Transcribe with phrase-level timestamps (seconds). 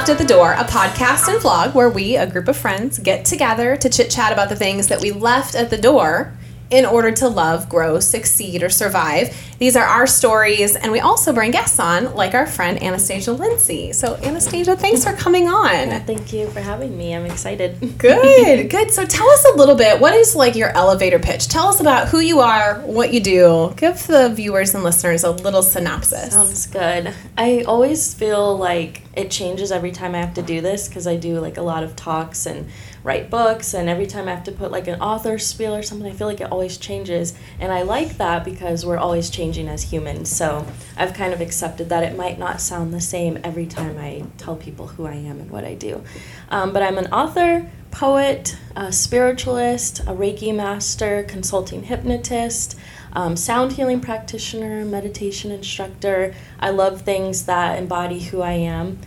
[0.00, 3.26] Left at the Door, a podcast and vlog where we, a group of friends, get
[3.26, 6.32] together to chit chat about the things that we left at the door
[6.70, 9.36] in order to love, grow, succeed, or survive.
[9.58, 13.92] These are our stories, and we also bring guests on, like our friend Anastasia Lindsay.
[13.92, 16.00] So, Anastasia, thanks for coming on.
[16.06, 17.14] Thank you for having me.
[17.14, 17.78] I'm excited.
[17.98, 18.90] Good, good.
[18.90, 20.00] So, tell us a little bit.
[20.00, 21.48] What is like your elevator pitch?
[21.48, 23.74] Tell us about who you are, what you do.
[23.76, 26.32] Give the viewers and listeners a little synopsis.
[26.32, 27.12] Sounds good.
[27.36, 31.16] I always feel like it changes every time I have to do this because I
[31.16, 32.70] do like a lot of talks and
[33.02, 36.10] write books and every time I have to put like an author spiel or something
[36.10, 37.34] I feel like it always changes.
[37.58, 40.28] And I like that because we're always changing as humans.
[40.28, 44.24] So I've kind of accepted that it might not sound the same every time I
[44.38, 46.02] tell people who I am and what I do.
[46.50, 52.76] Um, but I'm an author poet a spiritualist a Reiki master consulting hypnotist
[53.12, 56.34] um, sound healing practitioner meditation instructor.
[56.60, 58.98] I love things that embody who I am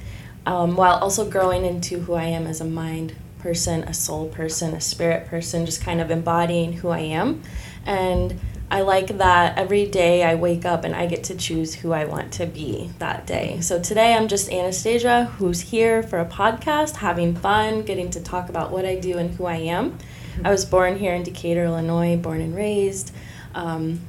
[0.46, 4.74] um, while also growing into who I am as a mind person, a soul person,
[4.74, 7.44] a spirit person, just kind of embodying who I am.
[7.86, 8.40] And
[8.72, 12.06] I like that every day I wake up and I get to choose who I
[12.06, 13.60] want to be that day.
[13.60, 18.50] So today I'm just Anastasia, who's here for a podcast, having fun, getting to talk
[18.50, 20.00] about what I do and who I am.
[20.44, 23.14] I was born here in Decatur, Illinois, born and raised.
[23.54, 24.00] Um,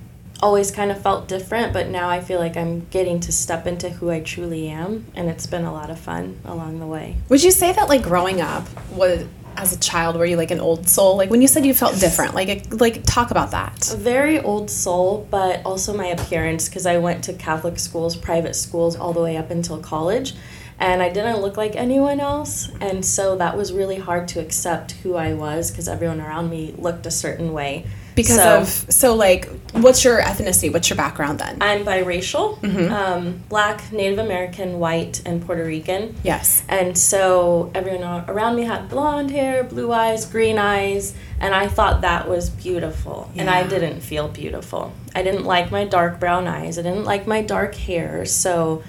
[0.45, 3.89] always kind of felt different, but now I feel like I'm getting to step into
[3.89, 7.17] who I truly am, and it's been a lot of fun along the way.
[7.31, 9.25] Would you say that like growing up was
[9.57, 11.17] as a child were you like an old soul?
[11.17, 13.91] Like when you said you felt different, like like talk about that.
[13.91, 18.55] A very old soul, but also my appearance because I went to Catholic schools, private
[18.55, 20.35] schools all the way up until college.
[20.79, 24.93] And I didn't look like anyone else, and so that was really hard to accept
[24.93, 29.15] who I was because everyone around me looked a certain way because so, of so
[29.15, 30.73] like what's your ethnicity?
[30.73, 31.59] What's your background then?
[31.61, 32.93] I'm biracial mm-hmm.
[32.93, 36.15] um, black native american white and puerto rican.
[36.23, 36.63] Yes.
[36.69, 42.03] And so everyone around me had blonde hair blue eyes green eyes and i thought
[42.03, 43.31] that was beautiful.
[43.35, 43.43] Yeah.
[43.43, 44.93] and i didn't feel beautiful.
[45.15, 46.79] I didn't like my dark brown eyes.
[46.79, 48.25] I didn't like my dark hair.
[48.25, 48.83] So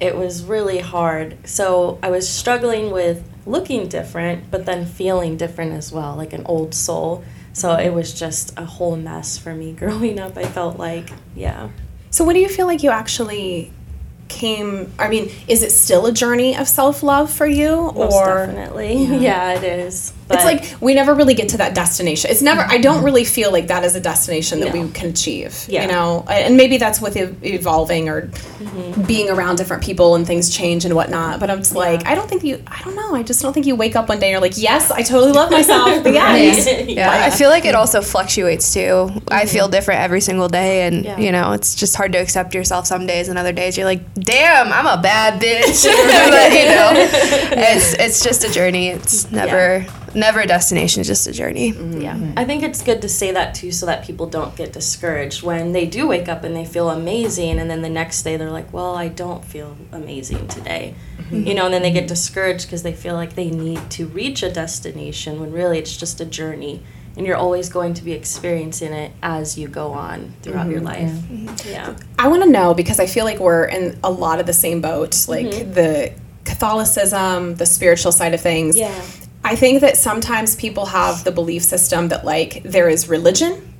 [0.00, 1.36] it was really hard.
[1.48, 6.44] So i was struggling with looking different but then feeling different as well like an
[6.44, 7.24] old soul
[7.58, 10.36] so it was just a whole mess for me growing up.
[10.36, 11.70] I felt like, yeah.
[12.10, 13.72] So what do you feel like you actually
[14.28, 19.04] came i mean is it still a journey of self-love for you Most or definitely
[19.04, 19.16] yeah.
[19.16, 22.78] yeah it is it's like we never really get to that destination it's never i
[22.78, 24.82] don't really feel like that is a destination that no.
[24.82, 25.82] we can achieve yeah.
[25.82, 29.02] you know and maybe that's with evolving or mm-hmm.
[29.02, 31.78] being around different people and things change and whatnot but i'm just yeah.
[31.78, 34.08] like i don't think you i don't know i just don't think you wake up
[34.08, 36.66] one day and you're like yes i totally love myself the yes.
[36.66, 36.78] yeah.
[36.88, 39.18] yeah i feel like it also fluctuates too mm-hmm.
[39.30, 42.86] i feel different every single day and you know it's just hard to accept yourself
[42.86, 45.84] some days and other days you're like damn, I'm a bad bitch.
[46.30, 46.92] but, you know,
[47.62, 48.88] it's it's just a journey.
[48.88, 49.97] It's never yeah.
[50.14, 51.02] Never a destination.
[51.02, 51.72] Just a journey.
[51.72, 52.00] Mm-hmm.
[52.00, 55.42] Yeah, I think it's good to say that too, so that people don't get discouraged
[55.42, 58.50] when they do wake up and they feel amazing, and then the next day they're
[58.50, 60.94] like, well, I don't feel amazing today.
[61.18, 61.46] Mm-hmm.
[61.46, 64.42] You know, and then they get discouraged because they feel like they need to reach
[64.42, 66.82] a destination when really it's just a journey
[67.18, 70.80] and you're always going to be experiencing it as you go on throughout mm-hmm, your
[70.80, 71.12] life.
[71.66, 71.88] Yeah.
[71.88, 71.96] yeah.
[72.16, 74.80] I want to know because I feel like we're in a lot of the same
[74.80, 75.72] boat, like mm-hmm.
[75.72, 76.12] the
[76.44, 78.76] Catholicism, the spiritual side of things.
[78.76, 79.02] Yeah.
[79.48, 83.72] I think that sometimes people have the belief system that like there is religion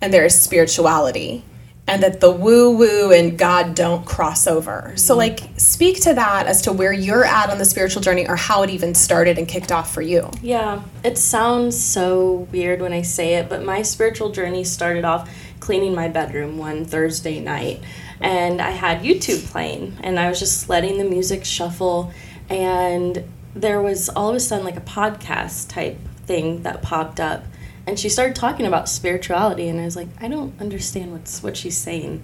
[0.00, 1.44] and there is spirituality
[1.86, 4.82] and that the woo woo and God don't cross over.
[4.86, 4.96] Mm-hmm.
[4.96, 8.34] So, like, speak to that as to where you're at on the spiritual journey or
[8.34, 10.28] how it even started and kicked off for you.
[10.42, 15.30] Yeah, it sounds so weird when I say it, but my spiritual journey started off
[15.60, 17.80] cleaning my bedroom one Thursday night.
[18.20, 22.12] And I had YouTube playing, and I was just letting the music shuffle.
[22.48, 23.24] And
[23.54, 27.44] there was all of a sudden like a podcast type thing that popped up
[27.86, 31.56] and she started talking about spirituality and i was like i don't understand what's what
[31.56, 32.22] she's saying.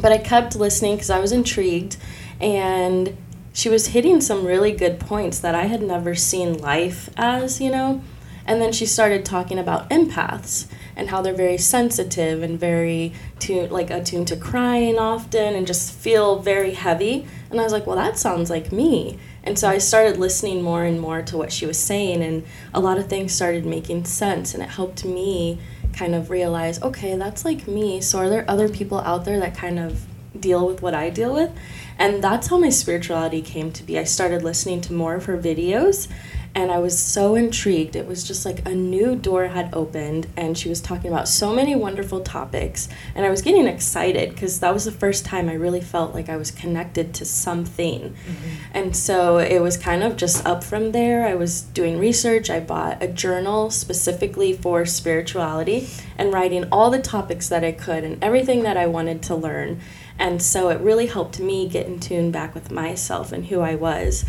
[0.00, 1.96] But i kept listening because i was intrigued
[2.40, 3.16] and
[3.52, 7.70] she was hitting some really good points that i had never seen life as you
[7.70, 8.02] know?
[8.48, 13.66] And then she started talking about empaths and how they're very sensitive and very to
[13.68, 17.96] like attuned to crying often and just feel very heavy and i was like well
[17.96, 21.66] that sounds like me and so I started listening more and more to what she
[21.66, 22.44] was saying, and
[22.74, 25.60] a lot of things started making sense, and it helped me
[25.92, 28.00] kind of realize okay, that's like me.
[28.00, 30.04] So are there other people out there that kind of
[30.38, 31.52] deal with what I deal with?
[31.96, 33.98] And that's how my spirituality came to be.
[33.98, 36.08] I started listening to more of her videos
[36.56, 37.96] and I was so intrigued.
[37.96, 41.54] It was just like a new door had opened, and she was talking about so
[41.54, 42.88] many wonderful topics.
[43.14, 46.30] And I was getting excited because that was the first time I really felt like
[46.30, 48.00] I was connected to something.
[48.00, 48.48] Mm-hmm.
[48.72, 51.26] And so it was kind of just up from there.
[51.26, 52.48] I was doing research.
[52.48, 55.86] I bought a journal specifically for spirituality
[56.16, 59.80] and writing all the topics that I could and everything that I wanted to learn.
[60.18, 63.74] And so it really helped me get in tune back with myself and who I
[63.74, 64.24] was.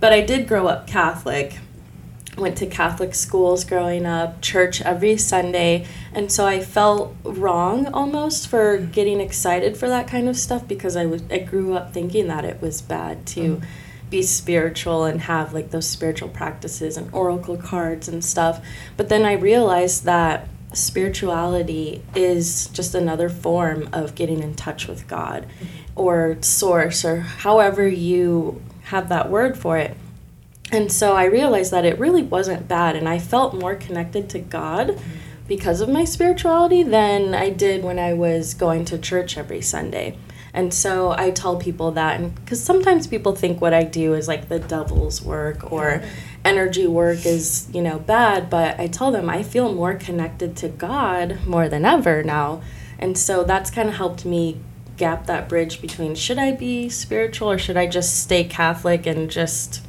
[0.00, 1.58] But I did grow up Catholic
[2.36, 8.48] went to Catholic schools growing up, church every Sunday, and so I felt wrong almost
[8.48, 12.28] for getting excited for that kind of stuff because I was I grew up thinking
[12.28, 13.64] that it was bad to mm.
[14.10, 18.64] be spiritual and have like those spiritual practices and oracle cards and stuff.
[18.96, 25.08] But then I realized that spirituality is just another form of getting in touch with
[25.08, 25.98] God mm-hmm.
[25.98, 29.96] or source or however you have that word for it
[30.72, 34.38] and so I realized that it really wasn't bad, and I felt more connected to
[34.38, 35.10] God mm-hmm.
[35.46, 40.18] because of my spirituality than I did when I was going to church every Sunday.
[40.52, 44.26] And so I tell people that, and because sometimes people think what I do is
[44.26, 46.02] like the devil's work or
[46.46, 50.68] energy work is, you know, bad, but I tell them I feel more connected to
[50.68, 52.62] God more than ever now.
[52.98, 54.58] And so that's kind of helped me
[54.96, 59.30] gap that bridge between should I be spiritual or should I just stay Catholic and
[59.30, 59.85] just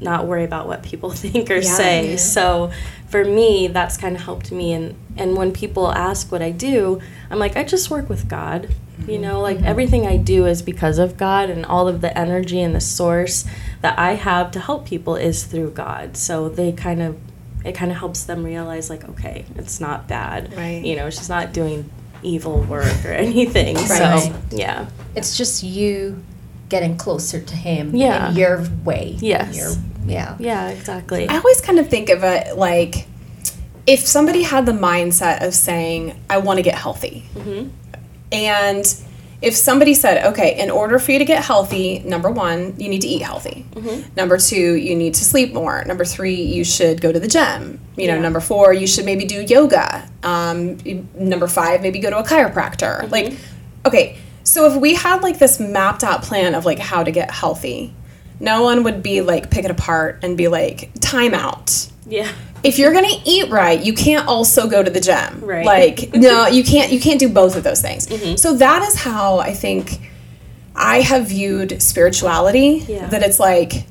[0.00, 2.10] not worry about what people think or yeah, say.
[2.10, 2.16] Yeah.
[2.16, 2.72] So
[3.08, 4.72] for me, that's kind of helped me.
[4.72, 7.00] And, and when people ask what I do,
[7.30, 8.68] I'm like, I just work with God.
[9.00, 9.10] Mm-hmm.
[9.10, 9.66] You know, like mm-hmm.
[9.66, 13.44] everything I do is because of God, and all of the energy and the source
[13.80, 16.16] that I have to help people is through God.
[16.16, 17.16] So they kind of,
[17.64, 20.54] it kind of helps them realize, like, okay, it's not bad.
[20.56, 20.84] Right.
[20.84, 21.88] You know, she's not doing
[22.22, 23.76] evil work or anything.
[23.76, 23.86] right.
[23.86, 24.88] So, yeah.
[25.14, 26.22] It's just you
[26.68, 28.30] getting closer to him yeah.
[28.30, 29.16] in your way.
[29.20, 29.56] Yes.
[29.56, 29.70] Your,
[30.06, 30.36] yeah.
[30.38, 31.28] Yeah, exactly.
[31.28, 33.06] I always kind of think of it like
[33.86, 37.24] if somebody had the mindset of saying, I want to get healthy.
[37.34, 37.70] Mm-hmm.
[38.30, 39.02] And
[39.40, 43.00] if somebody said, okay, in order for you to get healthy, number one, you need
[43.02, 43.64] to eat healthy.
[43.72, 44.14] Mm-hmm.
[44.14, 45.84] Number two, you need to sleep more.
[45.84, 47.80] Number three, you should go to the gym.
[47.96, 48.20] You know, yeah.
[48.20, 50.08] number four, you should maybe do yoga.
[50.22, 50.76] Um,
[51.14, 53.02] number five, maybe go to a chiropractor.
[53.02, 53.10] Mm-hmm.
[53.10, 53.34] Like,
[53.86, 54.18] okay,
[54.48, 57.92] so if we had like this mapped out plan of like how to get healthy,
[58.40, 61.90] no one would be like pick it apart and be like time out.
[62.06, 62.32] Yeah.
[62.64, 65.42] If you're gonna eat right, you can't also go to the gym.
[65.42, 65.66] Right.
[65.66, 66.90] Like no, you can't.
[66.90, 68.06] You can't do both of those things.
[68.06, 68.36] Mm-hmm.
[68.36, 70.00] So that is how I think
[70.74, 72.86] I have viewed spirituality.
[72.88, 73.06] Yeah.
[73.08, 73.84] That it's like,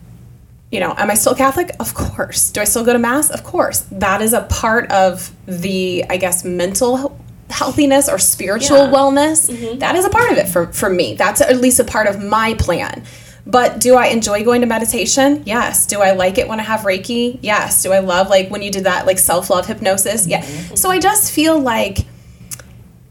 [0.72, 1.70] you know, am I still Catholic?
[1.80, 2.50] Of course.
[2.50, 3.30] Do I still go to mass?
[3.30, 3.82] Of course.
[3.92, 7.22] That is a part of the, I guess, mental
[7.58, 8.92] healthiness or spiritual yeah.
[8.92, 9.80] wellness, mm-hmm.
[9.80, 11.16] that is a part of it for, for me.
[11.16, 13.04] That's at least a part of my plan.
[13.48, 15.44] But do I enjoy going to meditation?
[15.46, 15.88] Yes.
[15.88, 17.40] Do I like it when I have Reiki?
[17.42, 17.82] Yes.
[17.82, 20.28] Do I love like when you did that like self-love hypnosis?
[20.28, 20.42] Yeah.
[20.42, 20.76] Mm-hmm.
[20.76, 22.00] So I just feel like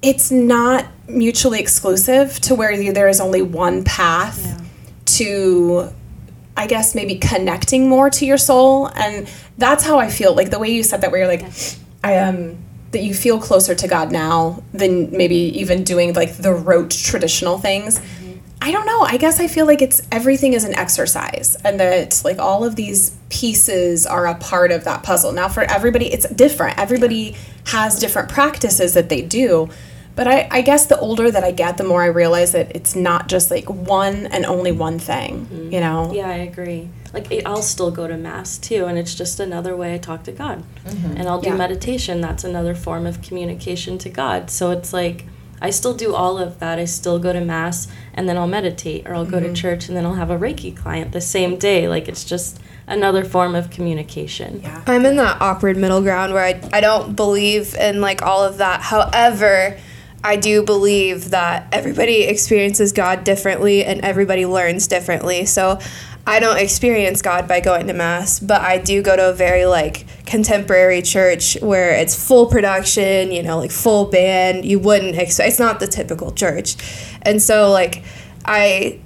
[0.03, 4.61] it's not mutually exclusive to where there is only one path yeah.
[5.07, 5.93] to
[6.57, 9.29] I guess maybe connecting more to your soul and
[9.59, 11.45] that's how I feel like the way you said that where you're like
[12.03, 16.37] I am um, that you feel closer to God now than maybe even doing like
[16.37, 17.99] the rote traditional things.
[17.99, 18.39] Mm-hmm.
[18.63, 19.03] I don't know.
[19.03, 22.77] I guess I feel like it's everything is an exercise and that like all of
[22.77, 25.33] these pieces are a part of that puzzle.
[25.33, 26.79] Now for everybody it's different.
[26.79, 27.37] Everybody
[27.67, 29.69] has different practices that they do.
[30.15, 32.97] But I, I guess the older that I get, the more I realize that it's
[32.97, 35.73] not just like one and only one thing, mm-hmm.
[35.75, 36.11] you know?
[36.15, 39.95] Yeah, I agree like I'll still go to mass too, and it's just another way
[39.95, 40.63] I talk to God.
[40.85, 41.17] Mm-hmm.
[41.17, 41.57] And I'll do yeah.
[41.57, 42.21] meditation.
[42.21, 44.51] That's another form of communication to God.
[44.51, 45.25] So it's like
[45.61, 46.79] I still do all of that.
[46.79, 49.55] I still go to mass, and then I'll meditate, or I'll go mm-hmm.
[49.55, 51.89] to church, and then I'll have a Reiki client the same day.
[51.89, 54.61] Like it's just another form of communication.
[54.63, 54.83] Yeah.
[54.87, 58.59] I'm in that awkward middle ground where I, I don't believe in like all of
[58.59, 58.81] that.
[58.83, 59.77] However,
[60.23, 65.47] I do believe that everybody experiences God differently and everybody learns differently.
[65.47, 65.79] So
[66.29, 69.65] I don't experience God by going to mass, but I do go to a very
[69.65, 74.65] like contemporary church where it's full production, you know, like full band.
[74.65, 76.75] You wouldn't expect it's not the typical church.
[77.23, 78.03] And so like
[78.45, 79.01] I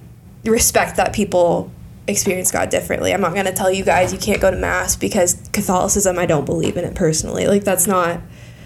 [0.45, 1.71] respect that people
[2.09, 3.13] experience God differently.
[3.13, 6.25] I'm not going to tell you guys you can't go to mass because Catholicism I
[6.25, 7.47] don't believe in it personally.
[7.47, 8.21] Like that's not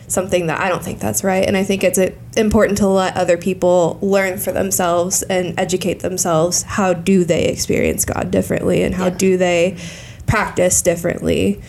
[0.09, 1.45] something that I don't think that's right.
[1.47, 1.99] And I think it's
[2.37, 6.63] important to let other people learn for themselves and educate themselves.
[6.63, 9.17] How do they experience God differently and how yeah.
[9.17, 9.79] do they
[10.27, 11.61] practice differently?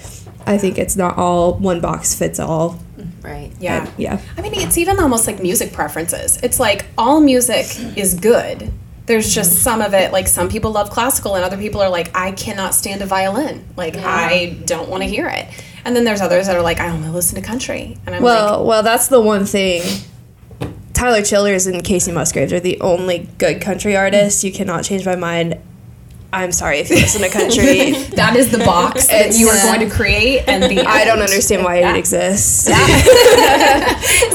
[0.45, 2.79] I think it's not all one box fits all.
[3.21, 3.51] Right.
[3.59, 3.85] Yeah.
[3.85, 4.21] And, yeah.
[4.37, 6.39] I mean, it's even almost like music preferences.
[6.43, 7.65] It's like all music
[7.97, 8.71] is good,
[9.05, 9.59] there's just mm-hmm.
[9.59, 12.73] some of it like some people love classical and other people are like i cannot
[12.73, 14.03] stand a violin like yeah.
[14.05, 15.47] i don't want to hear it
[15.85, 18.59] and then there's others that are like i only listen to country and i'm well
[18.59, 19.81] like, well that's the one thing
[20.93, 25.15] tyler childers and Kacey Musgraves are the only good country artists you cannot change my
[25.15, 25.61] mind
[26.33, 27.91] I'm sorry if you listen to country.
[28.15, 31.63] that is the box that you are going to create, and the I don't understand
[31.63, 31.91] why yeah.
[31.91, 32.67] it exists.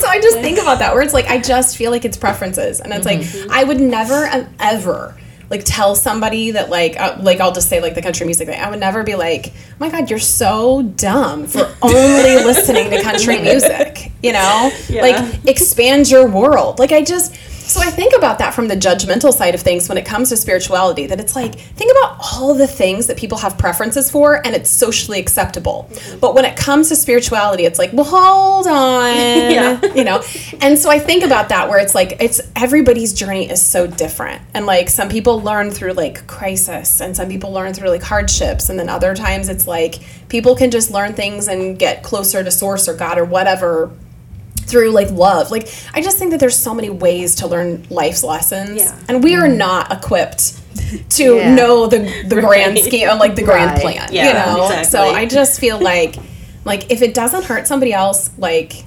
[0.00, 2.80] So I just think about that, where it's like I just feel like it's preferences,
[2.80, 3.48] and it's mm-hmm.
[3.48, 5.14] like I would never ever
[5.50, 8.60] like tell somebody that like uh, like I'll just say like the country music thing.
[8.60, 13.02] I would never be like, oh "My God, you're so dumb for only listening to
[13.02, 15.02] country music." You know, yeah.
[15.02, 16.78] like expand your world.
[16.78, 17.34] Like I just
[17.70, 20.36] so I think about that from the judgmental side of things when it comes to
[20.36, 24.56] spirituality, that it's like, think about all the things that people have preferences for and
[24.56, 25.88] it's socially acceptable.
[25.90, 26.18] Mm-hmm.
[26.18, 29.14] But when it comes to spirituality, it's like, well, hold on.
[29.16, 29.80] yeah.
[30.00, 30.22] You know?
[30.60, 34.40] And so I think about that where it's like, it's everybody's journey is so different.
[34.54, 38.70] And like some people learn through like crisis and some people learn through like hardships.
[38.70, 42.50] And then other times it's like people can just learn things and get closer to
[42.50, 43.92] source or God or whatever
[44.70, 45.50] through like love.
[45.50, 48.98] Like I just think that there's so many ways to learn life's lessons, yeah.
[49.08, 50.60] and we are not equipped
[51.10, 51.54] to yeah.
[51.54, 52.44] know the the right.
[52.44, 53.80] grand scheme, like the grand right.
[53.80, 54.08] plan.
[54.12, 54.90] Yeah, you know, exactly.
[54.90, 56.16] so I just feel like
[56.64, 58.84] like if it doesn't hurt somebody else, like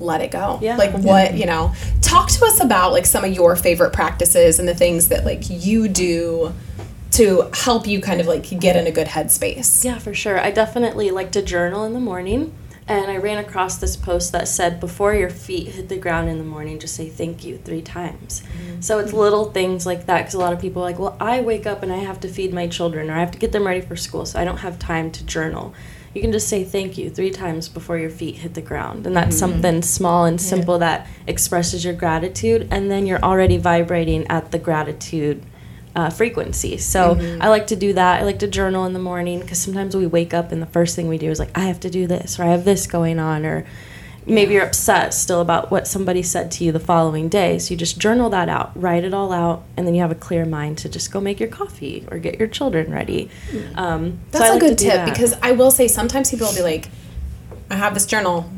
[0.00, 0.58] let it go.
[0.60, 0.76] Yeah.
[0.76, 4.68] Like what, you know, talk to us about like some of your favorite practices and
[4.68, 6.52] the things that like you do
[7.12, 9.84] to help you kind of like get in a good headspace.
[9.84, 10.38] Yeah, for sure.
[10.38, 12.52] I definitely like to journal in the morning
[12.86, 16.38] and I ran across this post that said, before your feet hit the ground in
[16.38, 18.42] the morning, just say thank you three times.
[18.42, 18.80] Mm-hmm.
[18.80, 21.40] So it's little things like that because a lot of people are like, well, I
[21.40, 23.66] wake up and I have to feed my children or I have to get them
[23.66, 25.74] ready for school, so I don't have time to journal.
[26.12, 29.06] You can just say thank you three times before your feet hit the ground.
[29.06, 29.52] And that's mm-hmm.
[29.52, 30.80] something small and simple yeah.
[30.80, 35.42] that expresses your gratitude, and then you're already vibrating at the gratitude
[35.94, 36.76] uh, frequency.
[36.78, 37.42] So mm-hmm.
[37.42, 38.20] I like to do that.
[38.20, 40.96] I like to journal in the morning because sometimes we wake up and the first
[40.96, 43.18] thing we do is like, I have to do this or I have this going
[43.18, 43.64] on or
[44.26, 47.58] maybe you're upset still about what somebody said to you the following day.
[47.58, 50.16] So you just journal that out, write it all out, and then you have a
[50.16, 53.30] clear mind to just go make your coffee or get your children ready.
[53.50, 53.76] Mm.
[53.76, 56.62] Um, That's so a like good tip because I will say sometimes people will be
[56.62, 56.88] like,
[57.70, 58.50] I have this journal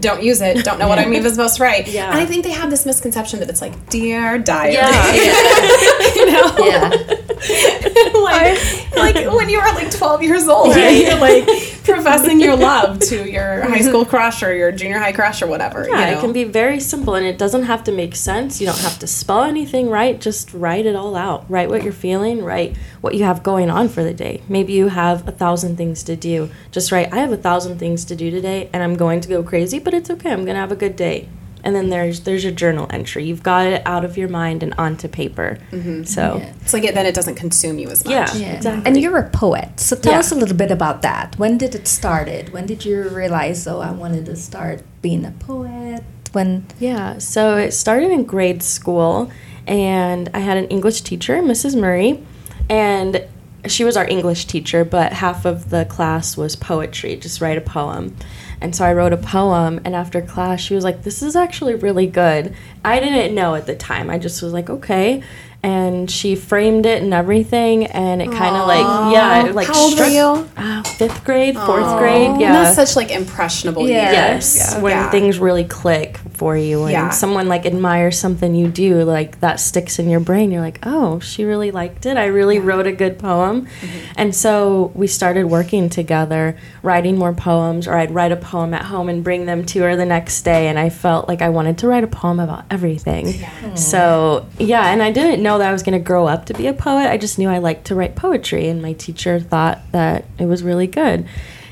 [0.00, 1.88] don't use it, don't know what I'm even supposed to write.
[1.96, 2.10] Yeah.
[2.10, 4.74] And I think they have this misconception that it's like, dear diary.
[4.74, 5.12] Yeah.
[6.14, 6.54] you know?
[6.58, 6.88] Yeah.
[8.14, 11.06] like, like when you were like 12 years old, right?
[11.06, 11.48] You're like
[11.86, 15.86] professing your love to your high school crush or your junior high crush or whatever.
[15.88, 16.18] Yeah, you know?
[16.18, 18.60] it can be very simple and it doesn't have to make sense.
[18.60, 20.20] You don't have to spell anything right.
[20.20, 21.48] Just write it all out.
[21.50, 24.42] Write what you're feeling, write what you have going on for the day.
[24.48, 26.50] Maybe you have a thousand things to do.
[26.70, 29.42] Just write, I have a thousand things to do today and I'm going to go
[29.42, 30.32] crazy but it's okay.
[30.32, 31.28] I'm gonna have a good day.
[31.66, 33.24] And then there's there's your journal entry.
[33.24, 35.58] You've got it out of your mind and onto paper.
[35.72, 36.04] Mm-hmm.
[36.04, 36.52] So yeah.
[36.62, 38.12] it's like it, then it doesn't consume you as much.
[38.12, 38.52] Yeah, yeah.
[38.52, 38.86] exactly.
[38.86, 40.20] And you're a poet, so tell yeah.
[40.20, 41.36] us a little bit about that.
[41.40, 42.52] When did it started?
[42.52, 46.04] When did you realize, oh, I wanted to start being a poet?
[46.30, 46.68] When?
[46.78, 49.28] Yeah, so it started in grade school,
[49.66, 51.76] and I had an English teacher, Mrs.
[51.76, 52.24] Murray,
[52.70, 53.26] and
[53.68, 57.62] she was our English teacher, but half of the class was poetry, just write a
[57.62, 58.16] poem.
[58.60, 61.74] And so I wrote a poem, and after class, she was like, This is actually
[61.74, 62.54] really good.
[62.84, 64.08] I didn't know at the time.
[64.10, 65.22] I just was like, Okay
[65.66, 69.76] and she framed it and everything and it kind of like yeah it, like how
[69.76, 71.98] old were you uh, fifth grade fourth Aww.
[71.98, 74.12] grade yeah and that's such like impressionable yeah.
[74.12, 74.80] yes yeah.
[74.80, 75.10] when yeah.
[75.10, 77.10] things really click for you and yeah.
[77.10, 81.18] someone like admires something you do like that sticks in your brain you're like oh
[81.20, 84.12] she really liked it i really wrote a good poem mm-hmm.
[84.16, 88.84] and so we started working together writing more poems or i'd write a poem at
[88.86, 91.76] home and bring them to her the next day and i felt like i wanted
[91.78, 93.32] to write a poem about everything
[93.74, 96.66] so yeah and i didn't know that I was going to grow up to be
[96.66, 97.08] a poet.
[97.08, 100.62] I just knew I liked to write poetry, and my teacher thought that it was
[100.62, 101.26] really good.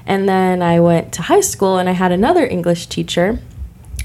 [0.06, 3.38] And then I went to high school, and I had another English teacher,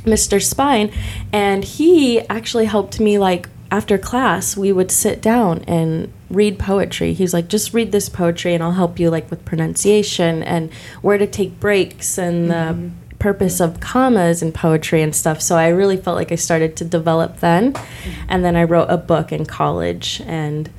[0.05, 0.41] Mr.
[0.41, 0.91] Spine,
[1.31, 7.13] and he actually helped me like after class we would sit down and read poetry
[7.13, 11.19] he's like just read this poetry and i'll help you like with pronunciation and where
[11.19, 12.87] to take breaks and mm-hmm.
[12.87, 15.41] the purpose of commas and poetry and stuff.
[15.41, 17.75] So I really felt like I started to develop then.
[18.27, 20.69] And then I wrote a book in college and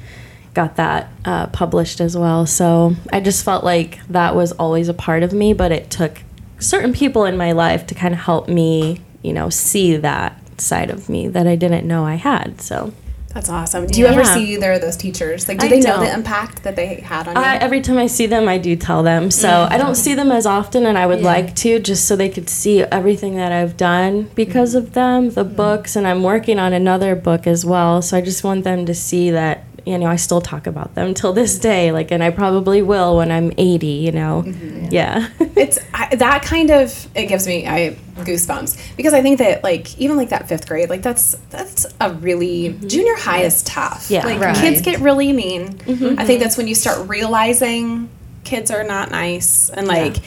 [0.55, 2.47] got that uh, published as well.
[2.47, 6.23] So I just felt like that was always a part of me, but it took
[6.59, 10.91] certain people in my life to kind of help me, you know, see that side
[10.91, 12.61] of me that I didn't know I had.
[12.61, 12.93] So
[13.33, 13.87] That's awesome.
[13.87, 14.13] Do you yeah.
[14.13, 15.47] ever see either of those teachers?
[15.47, 16.01] Like, do I they don't.
[16.01, 17.41] know the impact that they had on you?
[17.41, 19.31] I, every time I see them, I do tell them.
[19.31, 19.73] So mm-hmm.
[19.73, 21.27] I don't see them as often, and I would yeah.
[21.27, 24.87] like to, just so they could see everything that I've done because mm-hmm.
[24.87, 25.55] of them, the mm-hmm.
[25.55, 28.03] books, and I'm working on another book as well.
[28.03, 31.15] So I just want them to see that you know, I still talk about them
[31.15, 31.93] till this day.
[31.93, 33.87] Like, and I probably will when I'm 80.
[33.87, 35.29] You know, mm-hmm, yeah.
[35.39, 35.47] yeah.
[35.57, 39.99] it's I, that kind of it gives me I goosebumps because I think that like
[39.99, 42.87] even like that fifth grade, like that's that's a really mm-hmm.
[42.87, 44.11] junior high is tough.
[44.11, 44.57] Yeah, like right.
[44.57, 45.75] kids get really mean.
[45.79, 46.19] Mm-hmm.
[46.19, 48.09] I think that's when you start realizing
[48.45, 50.17] kids are not nice and like.
[50.17, 50.23] Yeah.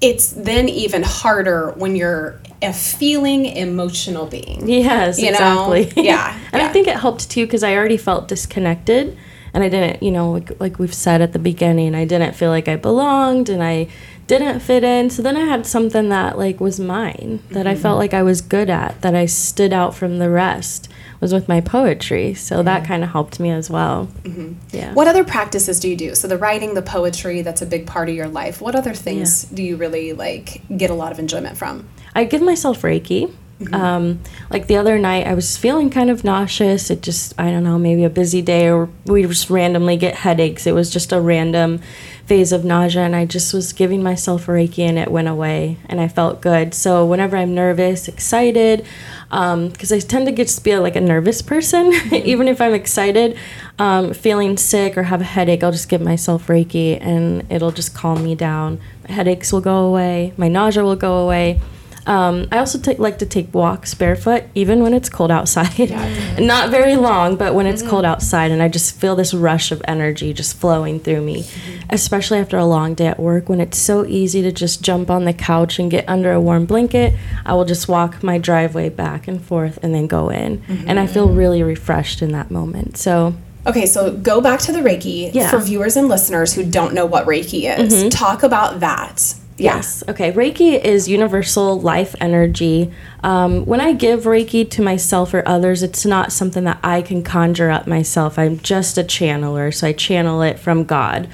[0.00, 4.68] It's then even harder when you're a feeling emotional being.
[4.68, 5.86] Yes, you exactly.
[5.86, 5.92] Know?
[6.02, 6.40] Yeah.
[6.52, 6.68] and yeah.
[6.68, 9.16] I think it helped too because I already felt disconnected
[9.52, 12.50] and I didn't, you know, like, like we've said at the beginning, I didn't feel
[12.50, 13.88] like I belonged and I
[14.26, 15.10] didn't fit in.
[15.10, 17.68] So then I had something that like was mine that mm-hmm.
[17.68, 20.88] I felt like I was good at, that I stood out from the rest
[21.24, 22.34] was with my poetry.
[22.34, 22.66] So mm-hmm.
[22.66, 24.08] that kind of helped me as well.
[24.24, 24.76] Mm-hmm.
[24.76, 24.92] Yeah.
[24.92, 26.14] What other practices do you do?
[26.14, 28.60] So the writing, the poetry, that's a big part of your life.
[28.60, 29.56] What other things yeah.
[29.56, 31.88] do you really like get a lot of enjoyment from?
[32.14, 33.32] I give myself Reiki.
[33.60, 33.74] Mm-hmm.
[33.74, 36.90] Um, like the other night, I was feeling kind of nauseous.
[36.90, 40.66] It just, I don't know, maybe a busy day, or we just randomly get headaches.
[40.66, 41.80] It was just a random
[42.26, 46.00] phase of nausea, and I just was giving myself Reiki, and it went away, and
[46.00, 46.74] I felt good.
[46.74, 48.84] So whenever I'm nervous, excited,
[49.28, 52.14] because um, I tend to get to be like a nervous person, mm-hmm.
[52.26, 53.36] even if I'm excited,
[53.78, 57.94] um, feeling sick or have a headache, I'll just give myself Reiki, and it'll just
[57.94, 58.80] calm me down.
[59.08, 61.60] My headaches will go away, my nausea will go away
[62.06, 65.78] um, I also t- like to take walks barefoot, even when it's cold outside.
[65.78, 66.36] Yeah.
[66.38, 67.90] Not very long, but when it's mm-hmm.
[67.90, 71.86] cold outside, and I just feel this rush of energy just flowing through me, mm-hmm.
[71.90, 75.24] especially after a long day at work when it's so easy to just jump on
[75.24, 77.14] the couch and get under a warm blanket.
[77.46, 80.58] I will just walk my driveway back and forth and then go in.
[80.58, 80.88] Mm-hmm.
[80.88, 82.96] And I feel really refreshed in that moment.
[82.96, 83.34] So
[83.66, 85.50] Okay, so go back to the Reiki yeah.
[85.50, 87.94] for viewers and listeners who don't know what Reiki is.
[87.94, 88.08] Mm-hmm.
[88.10, 89.34] Talk about that.
[89.56, 90.02] Yes.
[90.08, 90.32] Okay.
[90.32, 92.92] Reiki is universal life energy.
[93.22, 97.22] Um, when I give Reiki to myself or others, it's not something that I can
[97.22, 98.38] conjure up myself.
[98.38, 101.28] I'm just a channeler, so I channel it from God.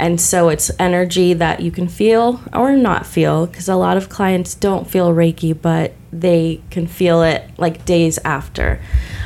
[0.00, 4.08] And so it's energy that you can feel or not feel, because a lot of
[4.08, 8.80] clients don't feel Reiki, but they can feel it like days after.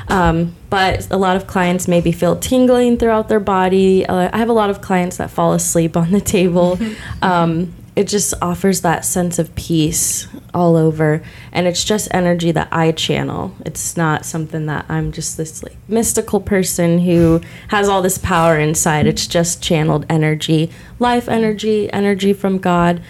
[0.09, 4.05] Um, but a lot of clients maybe feel tingling throughout their body.
[4.05, 6.79] Uh, I have a lot of clients that fall asleep on the table.
[7.23, 11.23] Um, it just offers that sense of peace all over.
[11.53, 13.55] And it's just energy that i channel.
[13.65, 18.59] It's not something that i'm just this like mystical person who has all this power
[18.59, 19.07] inside.
[19.07, 23.01] It's just channeled energy life energy energy from god.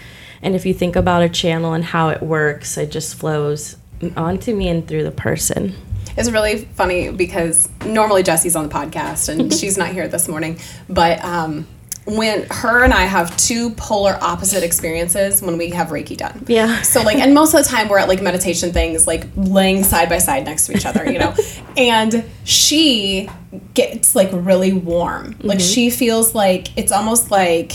[0.43, 3.77] And if you think about a channel and how it works it just flows
[4.17, 5.75] onto me and through the person.
[6.17, 10.61] It's really funny because normally Jesse's on the podcast and she's not here this morning,
[10.89, 11.67] but um,
[12.07, 16.45] when her and I have two polar opposite experiences when we have Reiki done.
[16.47, 16.83] Yeah.
[16.83, 20.09] So like, and most of the time we're at like meditation things, like laying side
[20.09, 21.35] by side next to each other, you know.
[21.77, 23.29] and she
[23.73, 25.35] gets like really warm.
[25.35, 25.49] Mm-hmm.
[25.49, 27.73] Like she feels like it's almost like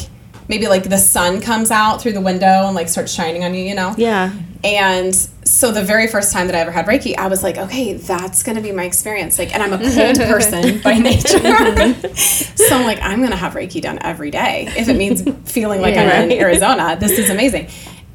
[0.49, 3.63] maybe like the sun comes out through the window and like starts shining on you,
[3.63, 3.93] you know.
[3.97, 4.33] Yeah.
[4.63, 7.93] And so the very first time that I ever had Reiki, I was like, okay,
[7.93, 9.39] that's gonna be my experience.
[9.39, 11.39] Like, and I'm a cold person by nature,
[12.15, 15.95] so I'm like, I'm gonna have Reiki done every day if it means feeling like
[15.95, 16.31] yeah, I'm right.
[16.31, 16.97] in Arizona.
[16.99, 17.69] This is amazing,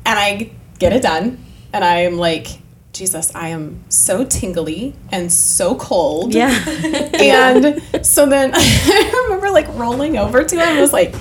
[0.05, 1.43] and I get it done,
[1.73, 2.49] and I am like,
[2.93, 6.35] Jesus, I am so tingly and so cold.
[6.35, 6.51] Yeah.
[6.69, 11.15] and so then I remember like rolling over to him and was like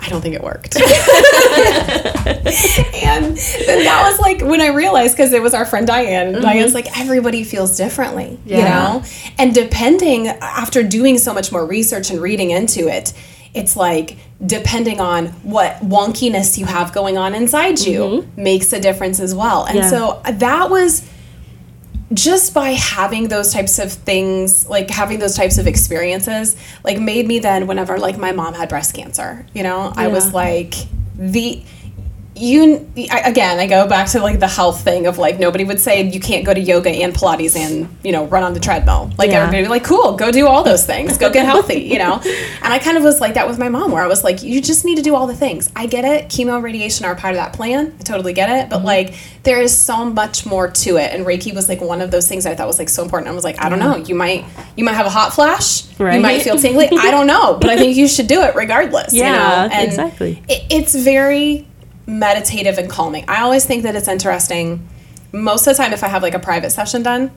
[0.00, 0.76] I don't think it worked.
[0.76, 0.84] and
[3.36, 6.32] then that was like when I realized because it was our friend Diane.
[6.32, 6.42] Mm-hmm.
[6.42, 8.58] Diane's like everybody feels differently, yeah.
[8.58, 9.04] you know.
[9.38, 13.12] And depending after doing so much more research and reading into it,
[13.52, 18.42] it's like depending on what wonkiness you have going on inside you mm-hmm.
[18.42, 19.66] makes a difference as well.
[19.66, 19.90] And yeah.
[19.90, 21.08] so that was
[22.12, 27.26] just by having those types of things like having those types of experiences like made
[27.26, 29.92] me then whenever like my mom had breast cancer you know yeah.
[29.96, 30.74] i was like
[31.14, 31.62] the
[32.40, 32.90] you
[33.24, 36.20] again i go back to like the health thing of like nobody would say you
[36.20, 39.12] can't go to yoga and pilates and you know run on the treadmill.
[39.18, 39.40] Like yeah.
[39.40, 41.18] everybody would be like cool go do all those things.
[41.18, 42.20] Go get healthy you know?
[42.62, 44.60] And i kind of was like that with my mom where i was like you
[44.60, 45.70] just need to do all the things.
[45.76, 46.28] I get it.
[46.28, 47.94] Chemo radiation are part of that plan.
[47.98, 48.70] I totally get it.
[48.70, 48.86] But mm-hmm.
[48.86, 51.12] like there is so much more to it.
[51.12, 53.30] And reiki was like one of those things i thought was like so important.
[53.30, 53.96] I was like i don't know.
[53.96, 54.44] You might
[54.76, 55.86] you might have a hot flash.
[55.98, 56.14] Right.
[56.14, 56.88] you might feel tingly.
[56.90, 57.58] I don't know.
[57.60, 59.74] But i think you should do it regardless yeah you know?
[59.74, 60.42] and exactly.
[60.48, 61.66] it, it's very
[62.10, 63.24] meditative and calming.
[63.28, 64.86] I always think that it's interesting.
[65.32, 67.30] Most of the time, if I have like a private session done,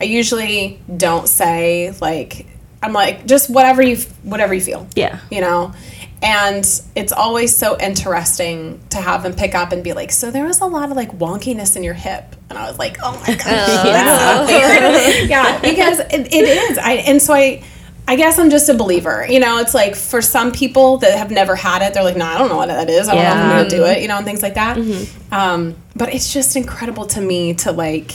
[0.00, 2.46] I usually don't say like
[2.82, 4.86] I'm like just whatever you whatever you feel.
[4.94, 5.20] Yeah.
[5.30, 5.72] You know.
[6.22, 10.46] And it's always so interesting to have them pick up and be like, "So there
[10.46, 13.34] was a lot of like wonkiness in your hip," and I was like, "Oh my
[13.34, 14.46] god, oh.
[14.48, 15.20] yeah.
[15.24, 17.62] yeah, because it, it is." I and so I
[18.06, 19.26] I guess I'm just a believer.
[19.28, 22.26] You know, it's like for some people that have never had it, they're like, no,
[22.26, 23.08] I don't know what that is.
[23.08, 23.34] I don't yeah.
[23.34, 24.76] know if I'm going to do it, you know, and things like that.
[24.76, 25.34] Mm-hmm.
[25.34, 28.12] Um, but it's just incredible to me to like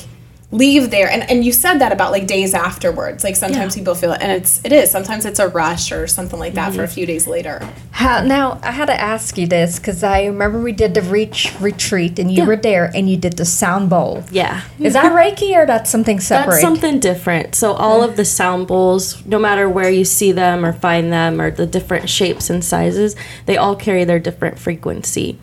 [0.52, 1.10] leave there.
[1.10, 3.24] And, and you said that about like days afterwards.
[3.24, 3.82] Like sometimes yeah.
[3.82, 4.90] people feel it and it's it is.
[4.90, 6.78] Sometimes it's a rush or something like that mm-hmm.
[6.78, 6.94] for a mm-hmm.
[6.96, 7.68] few days later.
[7.92, 11.54] How, now i had to ask you this because i remember we did the reach
[11.60, 12.46] retreat and you yeah.
[12.46, 14.24] were there and you did the sound bowl.
[14.32, 14.64] Yeah.
[14.80, 16.52] Is that reiki or that's something separate?
[16.52, 17.56] that's something different.
[17.56, 21.40] So all of the sound bowls no matter where you see them or find them
[21.40, 25.38] or the different shapes and sizes they all carry their different frequency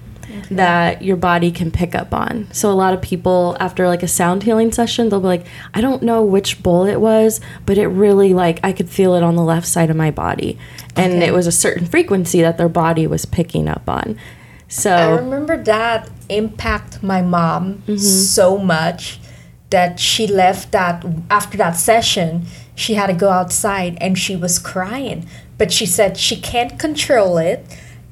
[0.51, 2.49] that your body can pick up on.
[2.53, 5.81] So a lot of people after like a sound healing session, they'll be like, I
[5.81, 9.37] don't know which bowl it was, but it really like I could feel it on
[9.37, 10.59] the left side of my body.
[10.95, 11.27] And okay.
[11.27, 14.19] it was a certain frequency that their body was picking up on.
[14.69, 17.97] So I remember that impact my mom mm-hmm.
[17.97, 19.21] so much
[19.71, 24.59] that she left that after that session she had to go outside and she was
[24.59, 25.27] crying
[25.59, 27.65] but she said she can't control it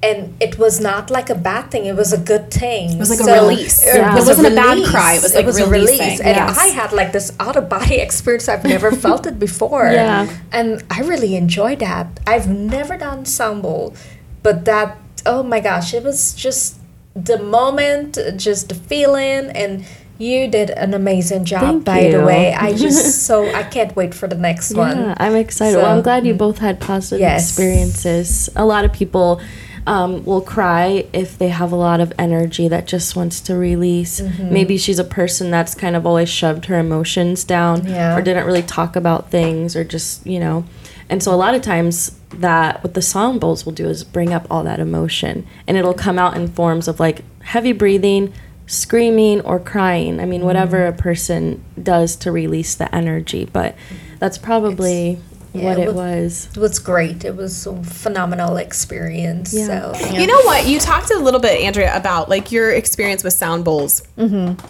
[0.05, 1.87] and it was not like a bad thing.
[1.87, 2.93] It was a good thing.
[2.93, 3.83] It was like so a release.
[3.83, 4.15] It, yeah.
[4.15, 5.15] was it wasn't a, bad cry.
[5.15, 6.21] It was like it was a release.
[6.21, 6.59] And yes.
[6.59, 8.49] I had like this out of body experience.
[8.49, 9.85] I've never felt it before.
[9.91, 10.29] Yeah.
[10.53, 12.21] And I really enjoyed that.
[12.27, 13.25] I've never done
[13.63, 13.95] bowl,
[14.43, 16.77] but that oh my gosh, it was just
[17.15, 19.87] the moment, just the feeling and
[20.19, 22.19] you did an amazing job, Thank by you.
[22.19, 22.53] the way.
[22.53, 25.15] I just so I can't wait for the next yeah, one.
[25.17, 25.75] I'm excited.
[25.75, 26.39] So, well, I'm glad you mm.
[26.39, 27.49] both had positive yes.
[27.49, 28.49] experiences.
[28.55, 29.41] A lot of people
[29.87, 34.21] um, will cry if they have a lot of energy that just wants to release.
[34.21, 34.53] Mm-hmm.
[34.53, 38.17] Maybe she's a person that's kind of always shoved her emotions down yeah.
[38.17, 40.65] or didn't really talk about things or just, you know.
[41.11, 44.33] And so a lot of times that what the sound bowls will do is bring
[44.33, 48.33] up all that emotion and it'll come out in forms of like heavy breathing,
[48.67, 50.19] screaming or crying.
[50.19, 50.47] I mean, mm-hmm.
[50.47, 53.77] whatever a person does to release the energy, but
[54.19, 56.49] that's probably it's, what it, was.
[56.55, 57.25] It was great.
[57.25, 59.55] It was a phenomenal experience.
[59.55, 59.67] Yeah.
[59.67, 60.21] So, yeah.
[60.21, 60.67] You know what?
[60.67, 64.03] You talked a little bit, Andrea, about like your experience with sound bowls.
[64.19, 64.61] Mm-hmm.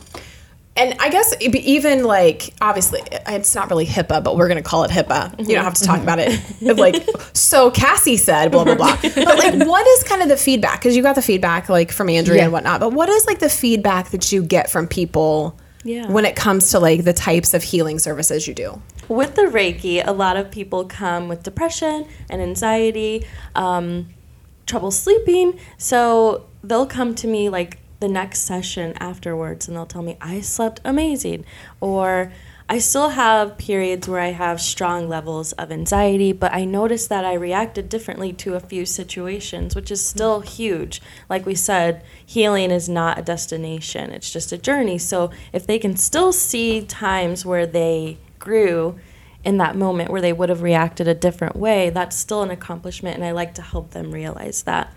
[0.77, 4.91] And I guess even like obviously it's not really HIPAA, but we're gonna call it
[4.91, 5.31] HIPAA.
[5.31, 5.41] Mm-hmm.
[5.43, 6.77] You don't have to talk about it.
[6.77, 8.97] like so, Cassie said blah blah blah.
[9.03, 10.81] but like, what is kind of the feedback?
[10.81, 12.45] Because you got the feedback like from Andrea yeah.
[12.45, 12.81] and whatnot.
[12.81, 15.57] But what is like the feedback that you get from people?
[15.85, 16.11] Yeah.
[16.11, 20.03] When it comes to like the types of healing services you do with the Reiki,
[20.05, 24.09] a lot of people come with depression and anxiety, um,
[24.67, 25.59] trouble sleeping.
[25.79, 30.41] So they'll come to me like the next session afterwards and they'll tell me, I
[30.41, 31.45] slept amazing.
[31.81, 32.33] Or
[32.67, 37.25] I still have periods where I have strong levels of anxiety, but I noticed that
[37.25, 41.03] I reacted differently to a few situations, which is still huge.
[41.29, 44.97] Like we said, healing is not a destination, it's just a journey.
[44.97, 48.99] So if they can still see times where they grew
[49.45, 53.17] in that moment where they would have reacted a different way, that's still an accomplishment,
[53.17, 54.91] and I like to help them realize that.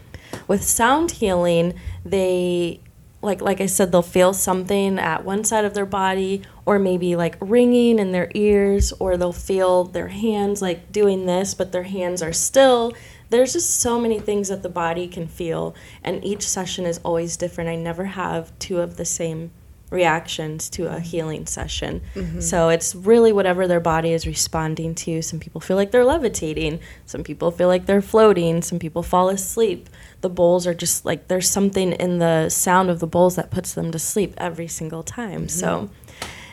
[0.48, 1.74] With sound healing,
[2.06, 2.80] they
[3.22, 7.16] like like I said, they'll feel something at one side of their body, or maybe
[7.16, 11.84] like ringing in their ears, or they'll feel their hands like doing this, but their
[11.84, 12.92] hands are still.
[13.30, 17.38] There's just so many things that the body can feel, and each session is always
[17.38, 17.70] different.
[17.70, 19.52] I never have two of the same
[19.90, 22.02] reactions to a healing session.
[22.14, 22.42] Mm-hmm.
[22.42, 25.22] So it's really whatever their body is responding to.
[25.22, 29.30] Some people feel like they're levitating, some people feel like they're floating, some people fall
[29.30, 29.88] asleep.
[30.20, 33.74] The bowls are just like there's something in the sound of the bowls that puts
[33.74, 35.44] them to sleep every single time.
[35.44, 35.60] Mm-hmm.
[35.60, 35.90] So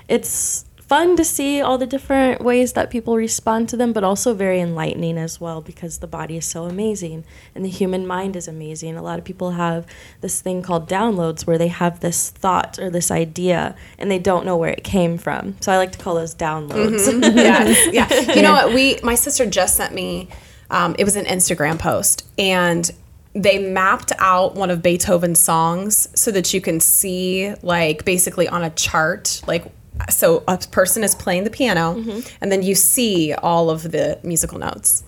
[0.09, 4.35] it's fun to see all the different ways that people respond to them, but also
[4.35, 8.47] very enlightening as well because the body is so amazing and the human mind is
[8.47, 8.97] amazing.
[8.97, 9.87] A lot of people have
[10.21, 14.45] this thing called downloads where they have this thought or this idea and they don't
[14.45, 15.57] know where it came from.
[15.61, 17.09] So I like to call those downloads.
[17.09, 17.23] Mm-hmm.
[17.39, 18.35] yes, yeah.
[18.35, 18.75] You know what?
[18.75, 20.29] We my sister just sent me.
[20.71, 22.91] Um, it was an Instagram post and
[23.35, 28.63] they mapped out one of Beethoven's songs so that you can see like basically on
[28.63, 29.65] a chart like
[30.11, 32.21] so a person is playing the piano mm-hmm.
[32.41, 35.05] and then you see all of the musical notes.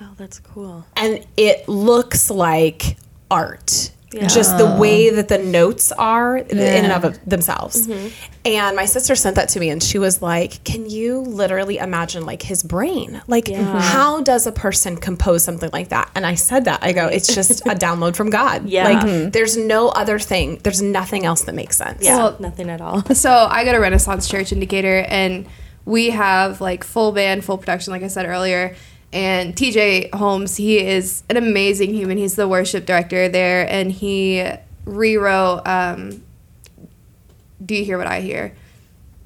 [0.00, 0.86] Oh that's cool.
[0.96, 2.96] And it looks like
[3.30, 4.26] art yeah.
[4.26, 6.78] just the way that the notes are yeah.
[6.78, 7.86] in and of themselves.
[7.86, 8.08] Mm-hmm.
[8.44, 12.26] And my sister sent that to me and she was like, Can you literally imagine
[12.26, 13.22] like his brain?
[13.26, 13.80] Like, yeah.
[13.80, 16.10] how does a person compose something like that?
[16.14, 16.82] And I said that.
[16.82, 18.68] I go, It's just a download from God.
[18.68, 18.84] Yeah.
[18.84, 19.30] Like, mm-hmm.
[19.30, 22.02] there's no other thing, there's nothing else that makes sense.
[22.02, 22.16] Yeah.
[22.16, 23.04] Well, nothing at all.
[23.20, 25.46] So I go to Renaissance Church in Decatur and
[25.84, 28.76] we have like full band, full production, like I said earlier.
[29.12, 32.16] And TJ Holmes, he is an amazing human.
[32.16, 34.48] He's the worship director there, and he
[34.84, 36.22] rewrote um,
[37.64, 38.54] Do You Hear What I Hear?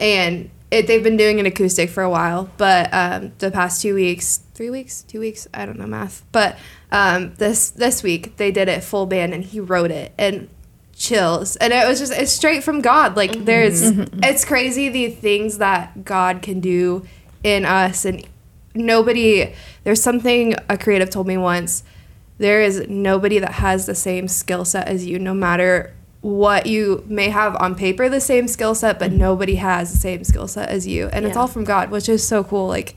[0.01, 3.95] And it, they've been doing an acoustic for a while, but um, the past two
[3.95, 6.59] weeks, three weeks, two weeks, I don't know math, but
[6.91, 10.49] um, this this week they did it full band, and he wrote it, and
[10.97, 13.45] chills and it was just it's straight from god like mm-hmm.
[13.47, 14.23] there's mm-hmm.
[14.23, 17.05] it's crazy the things that god can do
[17.43, 18.25] in us and
[18.75, 19.53] nobody
[19.85, 21.85] there's something a creative told me once
[22.39, 27.05] there is nobody that has the same skill set as you no matter what you
[27.07, 30.69] may have on paper the same skill set but nobody has the same skill set
[30.69, 31.29] as you and yeah.
[31.29, 32.95] it's all from god which is so cool like